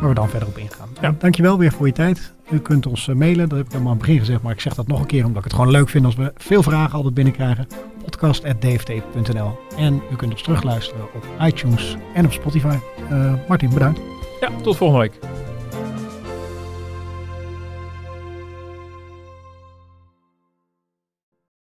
[0.00, 0.73] waar, we dan verder op ingaan.
[1.00, 1.14] Ja.
[1.18, 2.32] Dankjewel weer voor je tijd.
[2.50, 4.74] U kunt ons mailen, dat heb ik helemaal aan het begin gezegd, maar ik zeg
[4.74, 7.14] dat nog een keer omdat ik het gewoon leuk vind als we veel vragen altijd
[7.14, 7.66] binnenkrijgen.
[8.04, 12.76] podcast.dft.nl En u kunt ons terugluisteren op iTunes en op Spotify.
[13.48, 14.00] Martin, bedankt.
[14.40, 15.43] Ja, tot volgende week.